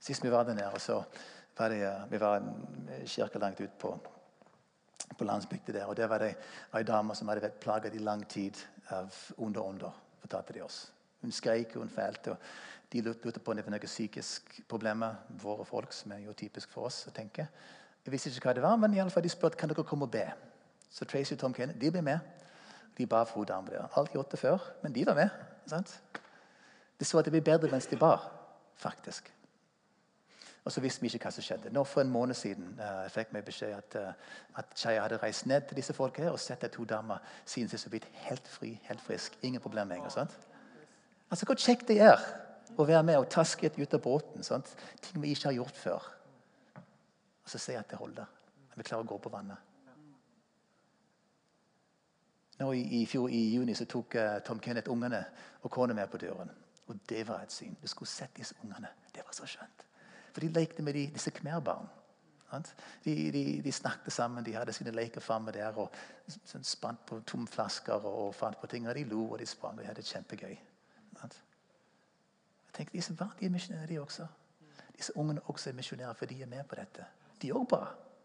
[0.00, 1.02] Sist vi var der nede, så
[1.58, 3.92] var det, vi var en kirke langt ut på,
[5.18, 5.86] på landsbygda der.
[5.86, 6.36] og Der var det
[6.72, 8.56] ei dame som hadde vært plaget i lang tid
[8.96, 10.86] av under under, fortalte de oss.
[11.20, 12.30] Hun skreik og hun feilte.
[12.30, 12.38] og
[12.88, 16.72] De lurte på om det var noen psykiske problemer, våre folk, som er jo typisk
[16.72, 17.50] for oss å tenke.
[18.08, 20.06] Jeg visste ikke hva det var, men i alle fall de spurte kan dere komme
[20.06, 20.22] og be.
[20.88, 22.22] Så Tracy og Tom Kane de ble med.
[22.96, 23.84] De ba for hodet der.
[24.00, 25.28] Alt gjort det før, men de var med.
[25.66, 26.00] sant?
[27.00, 28.24] De så at det ble bedre mens de bar,
[28.80, 29.28] faktisk.
[30.64, 31.70] Og så visste vi ikke hva som skjedde.
[31.70, 35.46] Nå For en måned siden uh, fikk vi beskjed at, uh, at Chaya hadde reist
[35.46, 38.78] ned til disse folka og sett at to damer siden sist har blitt helt fri,
[38.88, 39.36] helt frisk.
[39.42, 40.08] Ingen problemer lenger.
[40.08, 40.38] sant?
[41.30, 42.24] Altså, Hvor kjekt det er
[42.72, 44.42] å være med og taske ut av båten.
[44.42, 44.76] sant?
[45.02, 46.14] Ting vi ikke har gjort før.
[47.48, 48.26] Og så sier jeg at det holder.
[48.68, 49.56] At vi klarer å gå på vannet.
[52.58, 55.22] Nå I, i fjor i juni så tok uh, Tom Kenneth ungene
[55.62, 56.50] og kona med på døren.
[56.92, 57.78] Og det var et syn.
[57.80, 58.90] Du skulle sett disse ungene.
[59.14, 59.84] Det var så skjønt.
[60.34, 61.88] For de lekte med de, disse khmerbarn.
[62.52, 65.72] De, de, de, snakket sammen, de hadde sine leker framme der.
[65.80, 65.96] og
[66.28, 68.88] sånn Spant på tomme flasker og, og, fant på ting.
[68.88, 69.80] og De lo og de sprang.
[69.80, 70.58] og De hadde det kjempegøy.
[71.22, 71.32] Jeg
[72.76, 74.28] tenkte, Disse vanlige misjonærer de også.
[74.98, 77.08] Disse ungene også er misjonærer, for de er med på dette.
[77.42, 77.84] De òg bra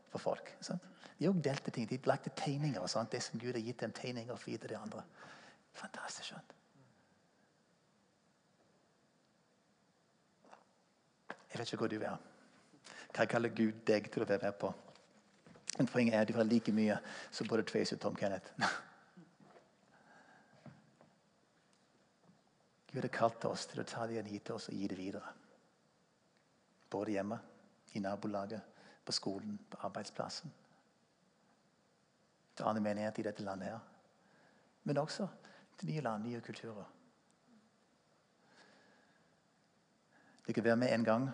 [0.10, 0.56] for folk.
[0.62, 0.82] Sant?
[1.20, 1.90] De òg delte ting.
[1.90, 2.88] De lagde tegninger.
[2.88, 3.12] Sant?
[3.12, 5.04] Det som Gud har gitt dem tegninger for de andre.
[5.74, 6.28] Fantastisk.
[6.30, 6.54] skjønt.
[11.54, 12.18] Jeg vet ikke hvor du er.
[13.14, 14.74] Hva kaller Gud deg til å være med på?
[15.78, 16.98] Men poenget er at du har like mye
[17.32, 18.52] som både Tracy og Tom Kenneth.
[22.94, 24.98] Gud har kalt oss til å ta det han hit til oss og gi det
[24.98, 25.30] videre.
[26.90, 27.38] Både hjemme,
[27.94, 28.62] i nabolaget,
[29.06, 30.54] på skolen, på arbeidsplassen.
[32.56, 33.80] Til annen menighet i dette landet her.
[34.84, 35.28] Men også
[35.80, 36.84] til nye land, nye kulturer.
[40.48, 41.30] Det kan være med en gang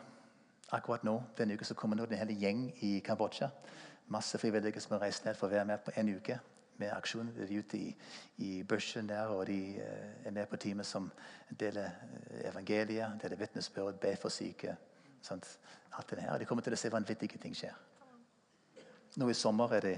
[0.72, 1.24] akkurat nå.
[1.38, 3.50] Denne uka så kommer nå en hel gjeng i Kambodsja.
[4.08, 6.40] Masse frivillige som har reist ned for å være med på en uke
[6.80, 7.32] med aksjon.
[7.36, 7.96] De er ute i,
[8.38, 11.12] i bushen der, og de eh, er med på teamet som
[11.60, 14.76] deler eh, evangeliet, deler vitnesbyrd, ber for syke.
[15.22, 15.48] Sant?
[15.98, 16.38] Alt det her.
[16.38, 17.76] De kommer til å se vanvittige ting skjer.
[19.18, 19.96] Nå i sommer er det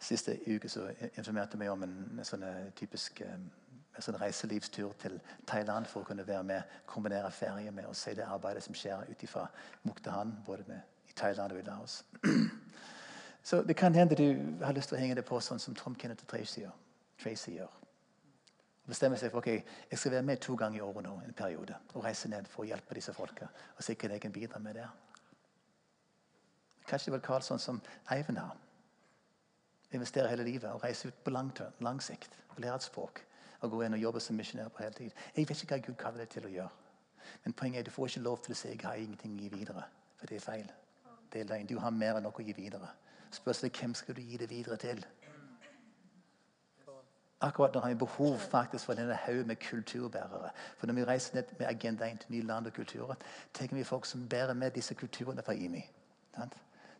[0.00, 3.48] siste uke så informerte meg om en, en sånn eh, typisk um,
[3.96, 5.18] en sånn reiselivstur til
[5.48, 9.10] Thailand for å kunne være med, kombinere ferie med å se det arbeidet som skjer
[9.10, 9.46] ut fra
[9.88, 12.00] Muktahan, både med, i Thailand og i Laos.
[13.48, 15.96] Så det kan hende du har lyst til å henge det på sånn som Tom
[15.98, 17.79] Kenneth og Tracy gjør.
[18.90, 19.10] Tracy gjør.
[19.10, 19.46] Bestemme seg for ok,
[19.90, 22.64] jeg skal være med to ganger i året nå en periode og reise ned for
[22.64, 23.46] å hjelpe disse folka.
[23.76, 24.86] Og sikkert jeg kan bidra med det.
[26.88, 27.80] Kanskje det var Karlsson som
[28.10, 28.56] Eivind har.
[29.92, 33.24] Investere hele livet og reise ut på lang, lang sikt og lære et språk
[33.62, 35.12] Og gå inn og jobbe som misjonær på hele tiden.
[35.36, 36.70] Jeg vet ikke hva Gud kaller deg til å gjøre.
[37.44, 39.48] Men poenget er du får ikke lov til å si 'jeg har ingenting å gi
[39.48, 39.84] videre'.
[40.16, 40.72] For det er feil.
[41.32, 41.66] Det er løgn.
[41.66, 42.88] Du har mer enn nok å gi videre.
[43.30, 45.04] Spørsmålet er hvem skal du gi det videre til?
[47.40, 50.50] Akkurat nå har vi behov faktisk for denne haug med kulturbærere.
[50.76, 53.14] For Når vi reiser ned med Agenda 1 til nye land og kulturer,
[53.54, 55.90] tenker vi folk som bærer med disse kulturene fra IMI.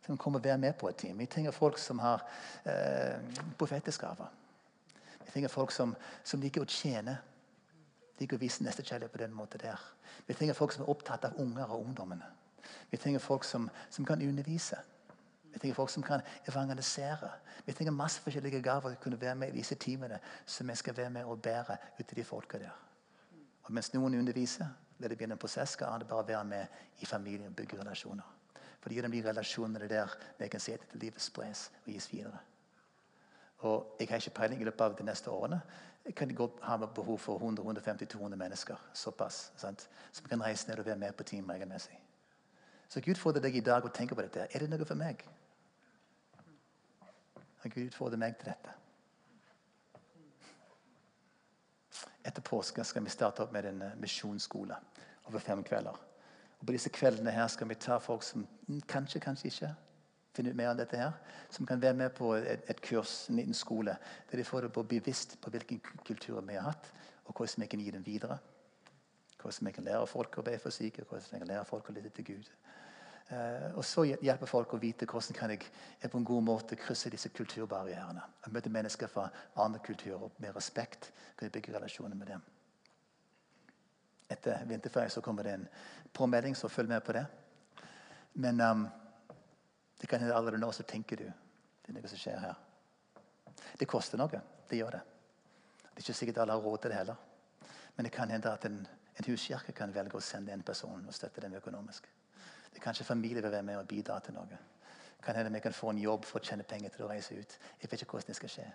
[0.05, 1.19] Som kommer og være med på et team.
[1.19, 2.25] Vi trenger folk som har
[2.65, 4.25] eh, profeteskaper.
[5.25, 7.17] Vi trenger folk som, som liker å tjene.
[8.19, 9.77] Liker å vise nestekjærlighet på den måten der.
[10.27, 12.25] Vi trenger folk som er opptatt av unger og ungdommene.
[12.89, 14.77] Vi trenger folk som, som kan undervise.
[15.53, 17.31] Vi trenger folk som kan evangelisere.
[17.65, 20.75] Vi trenger masse forskjellige gaver til å kunne være med i disse teamene som vi
[20.79, 22.77] skal være med og bære ut til de folka der.
[23.63, 27.05] Og mens noen underviser, la det begynne en prosess, skal andre bare være med i
[27.05, 28.37] familien og bygge relasjoner.
[28.81, 32.09] For det gir dem de relasjonene der vi kan se at livet spres og gis
[32.13, 32.39] videre.
[33.61, 35.61] Og jeg har ikke peiling i løpet av de neste årene.
[36.05, 39.89] Jeg kan godt ha behov for 100-150-200 mennesker såpass, sant?
[40.11, 41.99] som kan reise ned og være med på team regelmessig.
[42.89, 44.47] Så Gud får deg i dag å tenke på dette.
[44.49, 45.21] Er det noe for meg?
[47.61, 48.77] Har Gud fått meg til dette?
[52.25, 54.77] Etter påske skal vi starte opp med en eh, misjonsskole
[55.29, 55.97] over fem kvelder.
[56.59, 58.45] Og På disse kveldene her skal vi ta folk som
[58.89, 59.71] kanskje, kanskje ikke
[60.33, 61.11] finner ut mer om dette her,
[61.49, 63.97] som kan være med på et, et kurs, en liten skole,
[64.31, 66.91] der de får det på bevisst på hvilken kultur vi har hatt,
[67.25, 68.37] og hvordan vi kan gi dem videre.
[69.41, 71.93] Hvordan vi kan lære folk å be for syke, hvordan vi kan lære folk å
[71.97, 72.51] lytte til Gud.
[73.31, 75.67] Uh, og så hjelper folk å vite hvordan kan jeg,
[76.01, 78.23] jeg på en god måte krysse disse kulturbarrierene.
[78.43, 81.11] og Møte mennesker fra andre kulturer med respekt.
[81.37, 82.43] Kan jeg bygge relasjoner med dem.
[84.31, 85.67] Etter vinterferie så kommer det en
[86.13, 87.25] påmelding, så følg med på det.
[88.33, 88.87] Men um,
[90.01, 92.55] det kan hende allerede nå så tenker du det er noe som skjer her.
[93.79, 94.41] Det koster noe.
[94.69, 95.01] Det gjør det.
[95.81, 97.27] Det er ikke sikkert alle har råd til det heller.
[97.95, 98.81] Men det kan hende at en,
[99.15, 102.07] en huskirke kan velge å sende en person og støtte dem økonomisk.
[102.71, 104.57] Det er kanskje familie vil være med og bidra til noe.
[105.23, 107.57] Kan hende vi kan få en jobb for å tjene penger til å reise ut.
[107.81, 108.67] Jeg vet ikke hvordan det skal skje.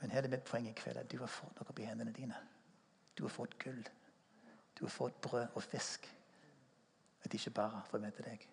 [0.00, 2.36] Men hele mitt poeng i kveld er at du har fått noe på hendene dine.
[3.16, 3.82] Du har fått gull.
[4.76, 6.08] Du har fått brød og fisk.
[7.24, 8.46] At ikke bare får med til deg.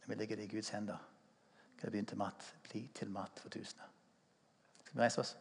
[0.00, 1.00] Når vi legger det i Guds hender,
[1.78, 3.88] kan det bli til mat, bli til mat for tusener.
[4.84, 5.36] Skal vi reise oss?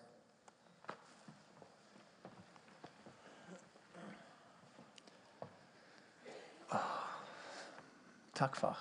[8.34, 8.80] Takk, far.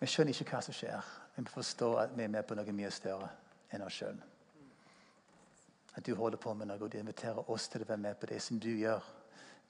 [0.00, 1.10] Vi skjønner ikke hva som skjer.
[1.36, 3.30] Vi må forstå at vi er med på noe mye større
[3.72, 4.18] enn oss sjøl.
[5.94, 8.26] At du holder på med noe, og du inviterer oss til å være med på
[8.26, 9.02] det som du gjør.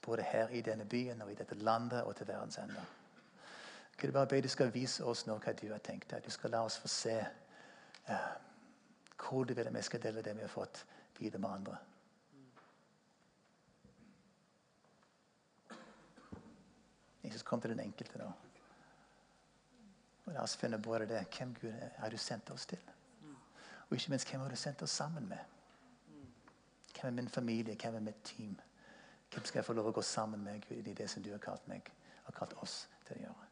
[0.05, 2.81] Både her i denne byen, og i dette landet og til verdens ende.
[3.97, 6.25] Kan du bare be du skal vise oss nå hva du har tenkt deg.
[6.25, 7.15] Du skal la oss få se
[8.09, 8.31] uh,
[9.21, 10.85] hvor du vil at vi skal dele det vi har fått,
[11.19, 11.77] videre med andre.
[17.25, 18.31] Jesus, kom til den enkelte nå.
[20.25, 22.81] Og La oss finne både det hvem Gud har du sendt oss til.
[23.89, 25.37] Og ikke minst hvem har du sendt oss sammen med.
[26.95, 27.75] Hvem er min familie?
[27.75, 28.55] Hvem er mitt team?
[29.33, 31.43] Hvem skal jeg få lov å gå sammen med Gud i det som du har
[31.43, 31.91] kalt meg
[32.25, 33.44] og kalt oss til å gjøre?